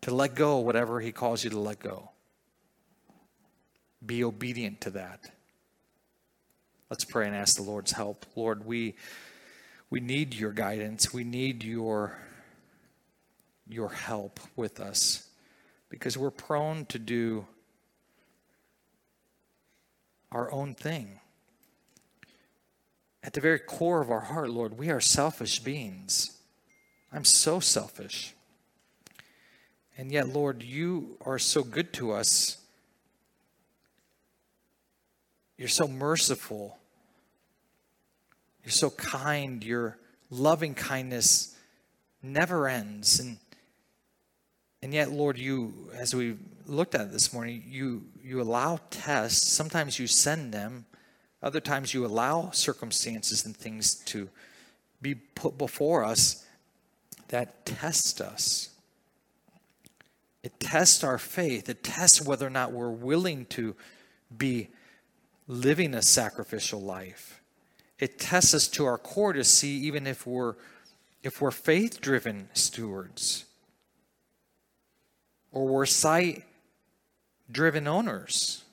to 0.00 0.12
let 0.12 0.34
go 0.34 0.58
whatever 0.58 1.00
he 1.00 1.12
calls 1.12 1.44
you 1.44 1.50
to 1.50 1.60
let 1.60 1.78
go. 1.78 2.10
Be 4.04 4.24
obedient 4.24 4.80
to 4.80 4.90
that. 4.90 5.30
Let's 6.90 7.04
pray 7.04 7.28
and 7.28 7.36
ask 7.36 7.54
the 7.54 7.62
Lord's 7.62 7.92
help. 7.92 8.26
Lord, 8.34 8.66
we 8.66 8.96
we 9.90 10.00
need 10.00 10.34
your 10.34 10.50
guidance. 10.50 11.14
We 11.14 11.22
need 11.22 11.62
your 11.62 12.18
your 13.68 13.90
help 13.90 14.40
with 14.56 14.80
us 14.80 15.29
because 15.90 16.16
we're 16.16 16.30
prone 16.30 16.86
to 16.86 16.98
do 16.98 17.46
our 20.32 20.50
own 20.50 20.74
thing. 20.74 21.20
At 23.22 23.34
the 23.34 23.40
very 23.40 23.58
core 23.58 24.00
of 24.00 24.10
our 24.10 24.20
heart, 24.20 24.48
Lord, 24.48 24.78
we 24.78 24.88
are 24.88 25.00
selfish 25.00 25.58
beings. 25.58 26.38
I'm 27.12 27.24
so 27.24 27.60
selfish. 27.60 28.34
And 29.98 30.10
yet, 30.10 30.28
Lord, 30.28 30.62
you 30.62 31.18
are 31.26 31.38
so 31.38 31.62
good 31.62 31.92
to 31.94 32.12
us. 32.12 32.56
You're 35.58 35.68
so 35.68 35.86
merciful. 35.86 36.78
You're 38.64 38.70
so 38.70 38.88
kind. 38.88 39.62
Your 39.62 39.98
loving 40.30 40.74
kindness 40.74 41.54
never 42.22 42.68
ends. 42.68 43.20
And, 43.20 43.36
and 44.82 44.94
yet, 44.94 45.10
Lord, 45.10 45.38
you, 45.38 45.90
as 45.94 46.14
we 46.14 46.36
looked 46.66 46.94
at 46.94 47.12
this 47.12 47.32
morning, 47.32 47.62
you, 47.66 48.04
you 48.22 48.40
allow 48.40 48.80
tests. 48.90 49.52
Sometimes 49.52 49.98
you 49.98 50.06
send 50.06 50.54
them. 50.54 50.86
Other 51.42 51.60
times 51.60 51.92
you 51.92 52.06
allow 52.06 52.50
circumstances 52.50 53.44
and 53.44 53.56
things 53.56 53.94
to 54.06 54.28
be 55.02 55.14
put 55.14 55.58
before 55.58 56.04
us 56.04 56.46
that 57.28 57.64
test 57.66 58.20
us. 58.20 58.70
It 60.42 60.58
tests 60.58 61.04
our 61.04 61.18
faith. 61.18 61.68
It 61.68 61.82
tests 61.82 62.22
whether 62.22 62.46
or 62.46 62.50
not 62.50 62.72
we're 62.72 62.90
willing 62.90 63.44
to 63.46 63.76
be 64.36 64.68
living 65.46 65.94
a 65.94 66.02
sacrificial 66.02 66.80
life. 66.80 67.42
It 67.98 68.18
tests 68.18 68.54
us 68.54 68.68
to 68.68 68.86
our 68.86 68.96
core 68.96 69.34
to 69.34 69.44
see 69.44 69.76
even 69.80 70.06
if 70.06 70.26
we're 70.26 70.54
if 71.22 71.42
we're 71.42 71.50
faith-driven 71.50 72.48
stewards 72.54 73.44
or 75.52 75.66
we're 75.66 75.86
sight 75.86 76.44
driven 77.50 77.86
owners. 77.86 78.64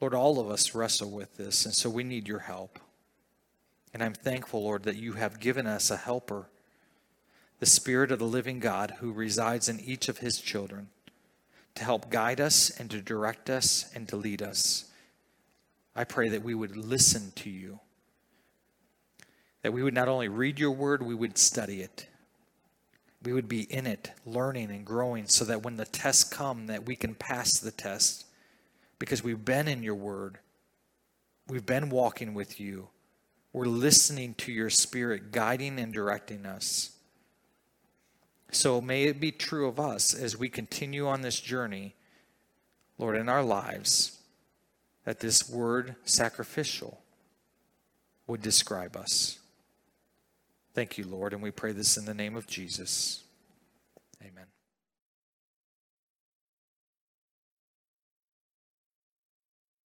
Lord, 0.00 0.14
all 0.14 0.38
of 0.38 0.50
us 0.50 0.74
wrestle 0.74 1.10
with 1.10 1.36
this, 1.36 1.64
and 1.64 1.74
so 1.74 1.88
we 1.88 2.04
need 2.04 2.28
your 2.28 2.40
help. 2.40 2.78
And 3.94 4.02
I'm 4.02 4.12
thankful, 4.12 4.62
Lord, 4.62 4.82
that 4.82 4.96
you 4.96 5.14
have 5.14 5.40
given 5.40 5.66
us 5.66 5.90
a 5.90 5.96
helper, 5.96 6.50
the 7.60 7.66
Spirit 7.66 8.10
of 8.10 8.18
the 8.18 8.26
living 8.26 8.58
God 8.58 8.96
who 8.98 9.12
resides 9.12 9.68
in 9.68 9.80
each 9.80 10.08
of 10.08 10.18
his 10.18 10.40
children, 10.40 10.88
to 11.76 11.84
help 11.84 12.10
guide 12.10 12.40
us 12.40 12.70
and 12.70 12.90
to 12.90 13.00
direct 13.00 13.48
us 13.48 13.90
and 13.94 14.06
to 14.08 14.16
lead 14.16 14.42
us. 14.42 14.90
I 15.96 16.04
pray 16.04 16.28
that 16.28 16.42
we 16.42 16.54
would 16.54 16.76
listen 16.76 17.32
to 17.36 17.48
you, 17.48 17.78
that 19.62 19.72
we 19.72 19.82
would 19.82 19.94
not 19.94 20.08
only 20.08 20.28
read 20.28 20.58
your 20.58 20.72
word, 20.72 21.02
we 21.02 21.14
would 21.14 21.38
study 21.38 21.80
it. 21.80 22.08
We 23.24 23.32
would 23.32 23.48
be 23.48 23.62
in 23.62 23.86
it, 23.86 24.12
learning 24.26 24.70
and 24.70 24.84
growing, 24.84 25.26
so 25.26 25.44
that 25.46 25.62
when 25.62 25.76
the 25.76 25.86
tests 25.86 26.24
come, 26.24 26.66
that 26.66 26.86
we 26.86 26.94
can 26.94 27.14
pass 27.14 27.58
the 27.58 27.70
test 27.70 28.26
because 28.98 29.24
we've 29.24 29.44
been 29.44 29.66
in 29.66 29.82
your 29.82 29.94
word. 29.94 30.38
We've 31.48 31.64
been 31.64 31.90
walking 31.90 32.34
with 32.34 32.60
you. 32.60 32.88
We're 33.52 33.66
listening 33.66 34.34
to 34.34 34.52
your 34.52 34.70
spirit 34.70 35.32
guiding 35.32 35.78
and 35.78 35.92
directing 35.92 36.44
us. 36.44 36.90
So 38.50 38.80
may 38.80 39.04
it 39.04 39.20
be 39.20 39.32
true 39.32 39.68
of 39.68 39.80
us 39.80 40.14
as 40.14 40.36
we 40.36 40.48
continue 40.48 41.06
on 41.06 41.22
this 41.22 41.40
journey, 41.40 41.94
Lord, 42.98 43.16
in 43.16 43.28
our 43.28 43.42
lives, 43.42 44.18
that 45.04 45.20
this 45.20 45.48
word 45.48 45.96
sacrificial 46.04 47.00
would 48.26 48.42
describe 48.42 48.96
us. 48.96 49.38
Thank 50.74 50.98
you, 50.98 51.06
Lord, 51.06 51.32
and 51.32 51.42
we 51.42 51.52
pray 51.52 51.70
this 51.70 51.96
in 51.96 52.04
the 52.04 52.14
name 52.14 52.34
of 52.34 52.48
Jesus. 52.48 53.22
Amen. 54.20 54.53